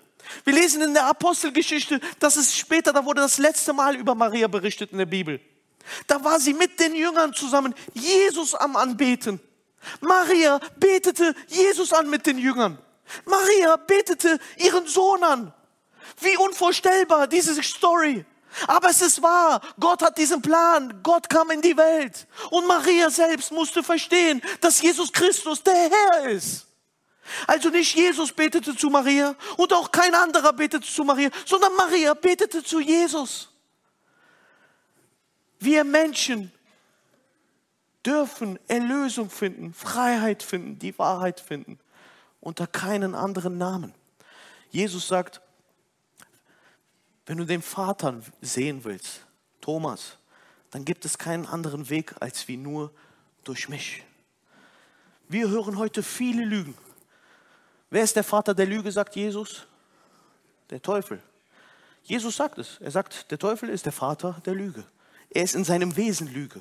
Wir 0.44 0.52
lesen 0.52 0.82
in 0.82 0.94
der 0.94 1.06
Apostelgeschichte, 1.06 2.00
dass 2.20 2.36
es 2.36 2.56
später, 2.56 2.92
da 2.92 3.04
wurde 3.04 3.22
das 3.22 3.38
letzte 3.38 3.72
Mal 3.72 3.96
über 3.96 4.14
Maria 4.14 4.46
berichtet 4.46 4.92
in 4.92 4.98
der 4.98 5.06
Bibel. 5.06 5.40
Da 6.06 6.22
war 6.24 6.40
sie 6.40 6.54
mit 6.54 6.78
den 6.80 6.94
Jüngern 6.94 7.34
zusammen, 7.34 7.74
Jesus 7.94 8.54
am 8.54 8.76
Anbeten. 8.76 9.40
Maria 10.00 10.60
betete 10.76 11.34
Jesus 11.46 11.92
an 11.92 12.10
mit 12.10 12.26
den 12.26 12.38
Jüngern. 12.38 12.78
Maria 13.24 13.76
betete 13.76 14.38
ihren 14.56 14.86
Sohn 14.86 15.22
an. 15.22 15.52
Wie 16.20 16.36
unvorstellbar 16.36 17.26
diese 17.26 17.62
Story. 17.62 18.24
Aber 18.66 18.90
es 18.90 19.02
ist 19.02 19.22
wahr, 19.22 19.60
Gott 19.78 20.02
hat 20.02 20.18
diesen 20.18 20.42
Plan, 20.42 21.00
Gott 21.02 21.28
kam 21.28 21.50
in 21.50 21.60
die 21.60 21.76
Welt 21.76 22.26
und 22.50 22.66
Maria 22.66 23.10
selbst 23.10 23.52
musste 23.52 23.82
verstehen, 23.82 24.42
dass 24.60 24.80
Jesus 24.80 25.12
Christus 25.12 25.62
der 25.62 25.90
Herr 25.90 26.30
ist. 26.30 26.66
Also 27.46 27.68
nicht 27.68 27.94
Jesus 27.94 28.32
betete 28.32 28.74
zu 28.74 28.88
Maria 28.88 29.34
und 29.58 29.72
auch 29.74 29.92
kein 29.92 30.14
anderer 30.14 30.54
betete 30.54 30.86
zu 30.86 31.04
Maria, 31.04 31.30
sondern 31.44 31.74
Maria 31.74 32.14
betete 32.14 32.64
zu 32.64 32.80
Jesus. 32.80 33.50
Wir 35.58 35.84
Menschen 35.84 36.52
dürfen 38.04 38.58
Erlösung 38.68 39.28
finden, 39.28 39.74
Freiheit 39.74 40.42
finden, 40.42 40.78
die 40.78 40.98
Wahrheit 40.98 41.40
finden, 41.40 41.78
unter 42.40 42.66
keinen 42.66 43.14
anderen 43.14 43.58
Namen. 43.58 43.92
Jesus 44.70 45.08
sagt, 45.08 45.40
wenn 47.26 47.38
du 47.38 47.44
den 47.44 47.62
Vater 47.62 48.20
sehen 48.40 48.84
willst, 48.84 49.26
Thomas, 49.60 50.16
dann 50.70 50.84
gibt 50.84 51.04
es 51.04 51.18
keinen 51.18 51.46
anderen 51.46 51.90
Weg 51.90 52.14
als 52.20 52.48
wie 52.48 52.56
nur 52.56 52.92
durch 53.44 53.68
mich. 53.68 54.04
Wir 55.28 55.48
hören 55.48 55.76
heute 55.76 56.02
viele 56.02 56.44
Lügen. 56.44 56.74
Wer 57.90 58.02
ist 58.02 58.16
der 58.16 58.24
Vater 58.24 58.54
der 58.54 58.66
Lüge, 58.66 58.90
sagt 58.92 59.16
Jesus? 59.16 59.66
Der 60.70 60.80
Teufel. 60.80 61.22
Jesus 62.02 62.36
sagt 62.36 62.58
es. 62.58 62.78
Er 62.80 62.90
sagt, 62.90 63.30
der 63.30 63.38
Teufel 63.38 63.68
ist 63.68 63.84
der 63.84 63.92
Vater 63.92 64.40
der 64.44 64.54
Lüge. 64.54 64.84
Er 65.30 65.42
ist 65.42 65.54
in 65.54 65.64
seinem 65.64 65.96
Wesen 65.96 66.32
Lüge. 66.32 66.60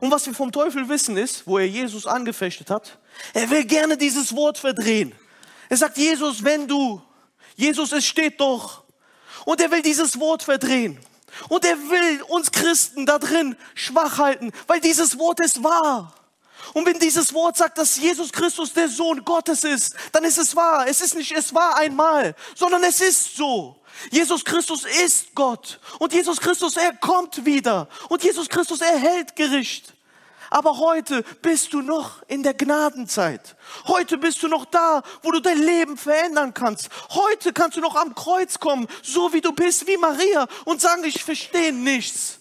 Und 0.00 0.10
was 0.10 0.26
wir 0.26 0.34
vom 0.34 0.52
Teufel 0.52 0.88
wissen 0.88 1.16
ist, 1.16 1.46
wo 1.46 1.58
er 1.58 1.68
Jesus 1.68 2.06
angefechtet 2.06 2.70
hat, 2.70 2.98
er 3.32 3.48
will 3.50 3.64
gerne 3.64 3.96
dieses 3.96 4.34
Wort 4.34 4.58
verdrehen. 4.58 5.14
Er 5.68 5.76
sagt, 5.76 5.96
Jesus, 5.96 6.44
wenn 6.44 6.66
du, 6.66 7.00
Jesus, 7.56 7.92
es 7.92 8.06
steht 8.06 8.40
doch. 8.40 8.84
Und 9.44 9.60
er 9.60 9.70
will 9.70 9.82
dieses 9.82 10.18
Wort 10.18 10.42
verdrehen. 10.42 10.98
Und 11.48 11.64
er 11.64 11.76
will 11.76 12.22
uns 12.28 12.50
Christen 12.50 13.06
da 13.06 13.18
drin 13.18 13.56
schwach 13.74 14.18
halten, 14.18 14.52
weil 14.66 14.80
dieses 14.80 15.18
Wort 15.18 15.40
ist 15.40 15.62
wahr. 15.62 16.14
Und 16.74 16.86
wenn 16.86 16.98
dieses 16.98 17.32
Wort 17.32 17.56
sagt, 17.56 17.78
dass 17.78 17.96
Jesus 17.96 18.32
Christus 18.32 18.72
der 18.72 18.88
Sohn 18.88 19.24
Gottes 19.24 19.64
ist, 19.64 19.94
dann 20.12 20.24
ist 20.24 20.38
es 20.38 20.54
wahr. 20.54 20.86
Es 20.86 21.00
ist 21.00 21.14
nicht, 21.14 21.32
es 21.32 21.54
war 21.54 21.76
einmal, 21.76 22.34
sondern 22.54 22.82
es 22.84 23.00
ist 23.00 23.36
so. 23.36 23.76
Jesus 24.10 24.44
Christus 24.44 24.84
ist 25.04 25.34
Gott. 25.34 25.80
Und 25.98 26.12
Jesus 26.12 26.40
Christus, 26.40 26.76
er 26.76 26.94
kommt 26.96 27.44
wieder. 27.44 27.88
Und 28.08 28.22
Jesus 28.22 28.48
Christus 28.48 28.80
erhält 28.80 29.34
Gericht. 29.34 29.94
Aber 30.50 30.78
heute 30.78 31.22
bist 31.42 31.72
du 31.74 31.82
noch 31.82 32.22
in 32.26 32.42
der 32.42 32.54
Gnadenzeit. 32.54 33.56
Heute 33.86 34.16
bist 34.16 34.42
du 34.42 34.48
noch 34.48 34.64
da, 34.64 35.02
wo 35.22 35.30
du 35.30 35.40
dein 35.40 35.58
Leben 35.58 35.98
verändern 35.98 36.54
kannst. 36.54 36.88
Heute 37.10 37.52
kannst 37.52 37.76
du 37.76 37.80
noch 37.80 37.96
am 37.96 38.14
Kreuz 38.14 38.58
kommen, 38.58 38.88
so 39.02 39.32
wie 39.32 39.42
du 39.42 39.52
bist, 39.52 39.86
wie 39.86 39.98
Maria, 39.98 40.46
und 40.64 40.80
sagen, 40.80 41.04
ich 41.04 41.22
verstehe 41.22 41.72
nichts. 41.72 42.38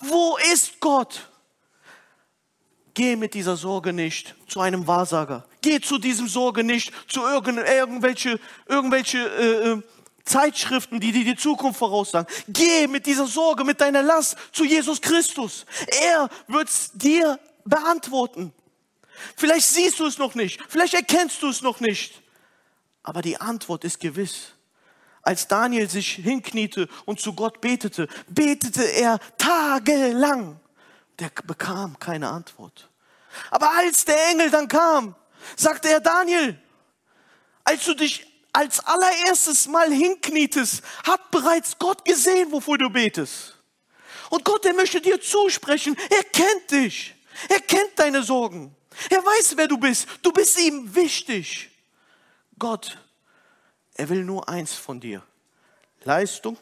Wo 0.00 0.36
ist 0.52 0.78
Gott? 0.78 1.28
Geh 2.96 3.14
mit 3.14 3.34
dieser 3.34 3.58
Sorge 3.58 3.92
nicht 3.92 4.34
zu 4.48 4.58
einem 4.58 4.86
Wahrsager. 4.86 5.44
Geh 5.60 5.82
zu 5.82 5.98
diesem 5.98 6.28
Sorge 6.28 6.64
nicht 6.64 6.94
zu 7.08 7.20
irgendwelche, 7.20 8.40
irgendwelche 8.66 9.18
äh, 9.18 9.68
äh, 9.72 9.82
Zeitschriften, 10.24 10.98
die 10.98 11.12
dir 11.12 11.26
die 11.26 11.36
Zukunft 11.36 11.78
voraussagen. 11.78 12.26
Geh 12.48 12.86
mit 12.86 13.04
dieser 13.04 13.26
Sorge, 13.26 13.64
mit 13.64 13.82
deiner 13.82 14.02
Last 14.02 14.38
zu 14.50 14.64
Jesus 14.64 15.02
Christus. 15.02 15.66
Er 16.08 16.30
wird 16.48 16.70
dir 16.94 17.38
beantworten. 17.66 18.54
Vielleicht 19.36 19.66
siehst 19.66 20.00
du 20.00 20.06
es 20.06 20.16
noch 20.16 20.34
nicht, 20.34 20.58
vielleicht 20.66 20.94
erkennst 20.94 21.42
du 21.42 21.50
es 21.50 21.60
noch 21.60 21.80
nicht, 21.80 22.22
aber 23.02 23.20
die 23.20 23.38
Antwort 23.38 23.84
ist 23.84 24.00
gewiss. 24.00 24.52
Als 25.20 25.48
Daniel 25.48 25.90
sich 25.90 26.12
hinkniete 26.12 26.88
und 27.04 27.20
zu 27.20 27.34
Gott 27.34 27.60
betete, 27.60 28.08
betete 28.26 28.84
er 28.84 29.18
tagelang. 29.36 30.58
Der 31.18 31.30
bekam 31.30 31.98
keine 31.98 32.28
Antwort. 32.28 32.90
Aber 33.50 33.70
als 33.70 34.04
der 34.04 34.30
Engel 34.30 34.50
dann 34.50 34.68
kam, 34.68 35.14
sagte 35.56 35.88
er, 35.88 36.00
Daniel, 36.00 36.60
als 37.64 37.84
du 37.84 37.94
dich 37.94 38.26
als 38.52 38.80
allererstes 38.80 39.66
Mal 39.68 39.92
hinknietest, 39.92 40.82
hat 41.04 41.30
bereits 41.30 41.78
Gott 41.78 42.04
gesehen, 42.04 42.52
wofür 42.52 42.78
du 42.78 42.88
betest. 42.88 43.58
Und 44.30 44.44
Gott, 44.44 44.64
er 44.64 44.74
möchte 44.74 45.00
dir 45.00 45.20
zusprechen. 45.20 45.96
Er 46.10 46.24
kennt 46.24 46.70
dich. 46.70 47.14
Er 47.48 47.60
kennt 47.60 47.98
deine 47.98 48.22
Sorgen. 48.22 48.74
Er 49.10 49.18
weiß, 49.18 49.56
wer 49.56 49.68
du 49.68 49.76
bist. 49.76 50.08
Du 50.22 50.32
bist 50.32 50.58
ihm 50.58 50.94
wichtig. 50.94 51.70
Gott, 52.58 52.98
er 53.94 54.08
will 54.08 54.24
nur 54.24 54.48
eins 54.48 54.74
von 54.74 55.00
dir. 55.00 55.22
Leistung, 56.02 56.56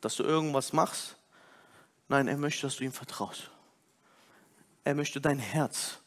dass 0.00 0.16
du 0.16 0.22
irgendwas 0.22 0.72
machst. 0.72 1.16
Nein, 2.08 2.28
er 2.28 2.36
möchte, 2.36 2.62
dass 2.62 2.76
du 2.76 2.84
ihm 2.84 2.92
vertraust. 2.92 3.50
Er 4.84 4.94
möchte 4.94 5.20
dein 5.20 5.38
Herz. 5.38 5.98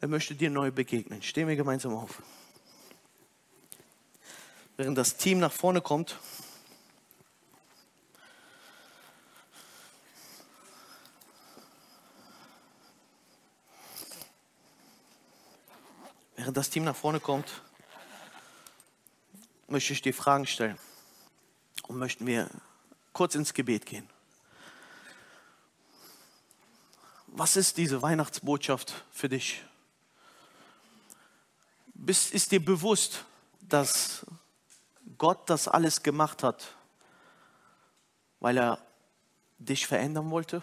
Er 0.00 0.08
möchte 0.08 0.34
dir 0.34 0.50
neu 0.50 0.70
begegnen. 0.70 1.22
Stehen 1.22 1.48
wir 1.48 1.56
gemeinsam 1.56 1.94
auf 1.94 2.22
während 4.78 4.96
das 4.96 5.16
Team 5.16 5.40
nach 5.40 5.52
vorne 5.52 5.82
kommt. 5.82 6.16
Während 16.36 16.56
das 16.56 16.70
Team 16.70 16.84
nach 16.84 16.94
vorne 16.94 17.18
kommt, 17.18 17.60
möchte 19.66 19.92
ich 19.92 20.00
dir 20.00 20.14
Fragen 20.14 20.46
stellen 20.46 20.78
und 21.88 21.98
möchten 21.98 22.24
wir 22.26 22.48
kurz 23.12 23.34
ins 23.34 23.52
Gebet 23.52 23.84
gehen. 23.84 24.08
Was 27.38 27.56
ist 27.56 27.76
diese 27.76 28.02
Weihnachtsbotschaft 28.02 29.04
für 29.12 29.28
dich? 29.28 29.62
Bist, 31.94 32.34
ist 32.34 32.50
dir 32.50 32.58
bewusst, 32.58 33.24
dass 33.60 34.26
Gott 35.18 35.48
das 35.48 35.68
alles 35.68 36.02
gemacht 36.02 36.42
hat, 36.42 36.74
weil 38.40 38.58
er 38.58 38.80
dich 39.60 39.86
verändern 39.86 40.32
wollte? 40.32 40.62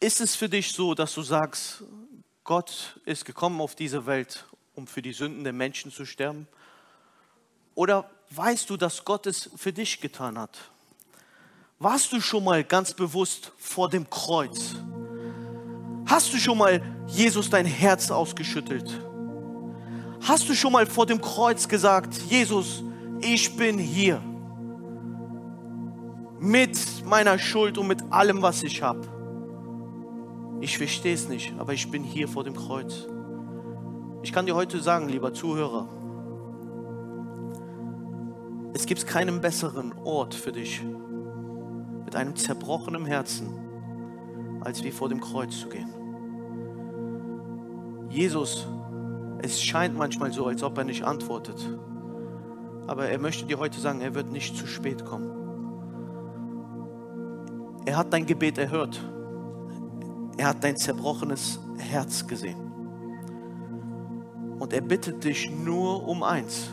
Ist 0.00 0.22
es 0.22 0.36
für 0.36 0.48
dich 0.48 0.72
so, 0.72 0.94
dass 0.94 1.12
du 1.12 1.20
sagst, 1.20 1.82
Gott 2.42 2.98
ist 3.04 3.26
gekommen 3.26 3.60
auf 3.60 3.74
diese 3.74 4.06
Welt, 4.06 4.46
um 4.74 4.86
für 4.86 5.02
die 5.02 5.12
Sünden 5.12 5.44
der 5.44 5.52
Menschen 5.52 5.92
zu 5.92 6.06
sterben? 6.06 6.48
Oder 7.74 8.10
weißt 8.30 8.70
du, 8.70 8.78
dass 8.78 9.04
Gott 9.04 9.26
es 9.26 9.50
für 9.54 9.74
dich 9.74 10.00
getan 10.00 10.38
hat? 10.38 10.58
Warst 11.78 12.10
du 12.10 12.22
schon 12.22 12.44
mal 12.44 12.64
ganz 12.64 12.94
bewusst 12.94 13.52
vor 13.58 13.90
dem 13.90 14.08
Kreuz? 14.08 14.76
Hast 16.06 16.32
du 16.32 16.38
schon 16.38 16.58
mal 16.58 16.82
Jesus 17.06 17.50
dein 17.50 17.66
Herz 17.66 18.10
ausgeschüttelt? 18.10 19.00
Hast 20.20 20.48
du 20.48 20.54
schon 20.54 20.72
mal 20.72 20.86
vor 20.86 21.06
dem 21.06 21.20
Kreuz 21.20 21.68
gesagt, 21.68 22.14
Jesus, 22.28 22.82
ich 23.20 23.56
bin 23.56 23.78
hier 23.78 24.20
mit 26.40 27.04
meiner 27.06 27.38
Schuld 27.38 27.78
und 27.78 27.88
mit 27.88 28.02
allem, 28.10 28.42
was 28.42 28.62
ich 28.62 28.82
habe? 28.82 29.00
Ich 30.60 30.78
verstehe 30.78 31.14
es 31.14 31.28
nicht, 31.28 31.54
aber 31.58 31.72
ich 31.72 31.90
bin 31.90 32.04
hier 32.04 32.28
vor 32.28 32.44
dem 32.44 32.54
Kreuz. 32.54 33.06
Ich 34.22 34.32
kann 34.32 34.46
dir 34.46 34.54
heute 34.54 34.80
sagen, 34.80 35.08
lieber 35.08 35.34
Zuhörer, 35.34 35.88
es 38.72 38.86
gibt 38.86 39.06
keinen 39.06 39.40
besseren 39.40 39.92
Ort 40.04 40.34
für 40.34 40.52
dich 40.52 40.82
mit 42.04 42.16
einem 42.16 42.34
zerbrochenen 42.34 43.06
Herzen, 43.06 43.63
als 44.64 44.82
wie 44.82 44.90
vor 44.90 45.08
dem 45.08 45.20
Kreuz 45.20 45.60
zu 45.60 45.68
gehen. 45.68 45.92
Jesus 48.08 48.66
es 49.44 49.62
scheint 49.62 49.94
manchmal 49.94 50.32
so, 50.32 50.46
als 50.46 50.62
ob 50.62 50.78
er 50.78 50.84
nicht 50.84 51.02
antwortet. 51.02 51.68
Aber 52.86 53.10
er 53.10 53.18
möchte 53.18 53.44
dir 53.44 53.58
heute 53.58 53.78
sagen, 53.78 54.00
er 54.00 54.14
wird 54.14 54.32
nicht 54.32 54.56
zu 54.56 54.66
spät 54.66 55.04
kommen. 55.04 55.30
Er 57.84 57.98
hat 57.98 58.10
dein 58.10 58.24
Gebet 58.24 58.56
erhört. 58.56 58.98
Er 60.38 60.48
hat 60.48 60.64
dein 60.64 60.78
zerbrochenes 60.78 61.60
Herz 61.76 62.26
gesehen. 62.26 62.56
Und 64.58 64.72
er 64.72 64.80
bittet 64.80 65.22
dich 65.24 65.50
nur 65.50 66.08
um 66.08 66.22
eins. 66.22 66.70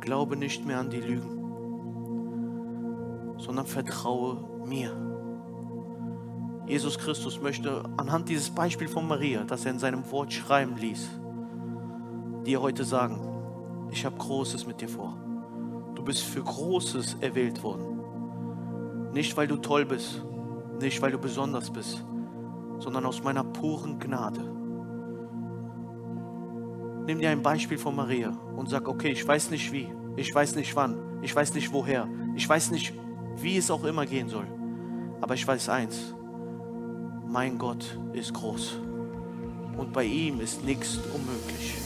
Glaube 0.00 0.36
nicht 0.36 0.66
mehr 0.66 0.80
an 0.80 0.90
die 0.90 1.00
Lügen, 1.00 1.38
sondern 3.38 3.66
vertraue 3.66 4.64
mir. 4.66 5.09
Jesus 6.70 6.96
Christus 6.96 7.40
möchte 7.40 7.82
anhand 7.96 8.28
dieses 8.28 8.48
Beispiels 8.48 8.92
von 8.92 9.08
Maria, 9.08 9.42
das 9.42 9.64
er 9.64 9.72
in 9.72 9.80
seinem 9.80 10.08
Wort 10.12 10.32
schreiben 10.32 10.76
ließ, 10.76 11.08
dir 12.46 12.62
heute 12.62 12.84
sagen, 12.84 13.18
ich 13.90 14.04
habe 14.04 14.16
Großes 14.16 14.68
mit 14.68 14.80
dir 14.80 14.88
vor. 14.88 15.18
Du 15.96 16.04
bist 16.04 16.22
für 16.22 16.44
Großes 16.44 17.16
erwählt 17.20 17.60
worden. 17.64 19.10
Nicht, 19.12 19.36
weil 19.36 19.48
du 19.48 19.56
toll 19.56 19.84
bist, 19.84 20.24
nicht, 20.80 21.02
weil 21.02 21.10
du 21.10 21.18
besonders 21.18 21.72
bist, 21.72 22.04
sondern 22.78 23.04
aus 23.04 23.20
meiner 23.20 23.42
puren 23.42 23.98
Gnade. 23.98 24.40
Nimm 27.04 27.18
dir 27.18 27.30
ein 27.30 27.42
Beispiel 27.42 27.78
von 27.78 27.96
Maria 27.96 28.30
und 28.54 28.68
sag, 28.68 28.86
okay, 28.86 29.10
ich 29.10 29.26
weiß 29.26 29.50
nicht 29.50 29.72
wie, 29.72 29.88
ich 30.14 30.32
weiß 30.32 30.54
nicht 30.54 30.76
wann, 30.76 31.18
ich 31.20 31.34
weiß 31.34 31.52
nicht 31.52 31.72
woher, 31.72 32.06
ich 32.36 32.48
weiß 32.48 32.70
nicht, 32.70 32.94
wie 33.38 33.56
es 33.56 33.72
auch 33.72 33.82
immer 33.82 34.06
gehen 34.06 34.28
soll. 34.28 34.46
Aber 35.20 35.34
ich 35.34 35.44
weiß 35.44 35.68
eins, 35.68 36.14
mein 37.30 37.58
Gott 37.58 37.96
ist 38.12 38.34
groß 38.34 38.76
und 39.76 39.92
bei 39.92 40.04
ihm 40.04 40.40
ist 40.40 40.64
nichts 40.64 40.98
unmöglich. 41.14 41.76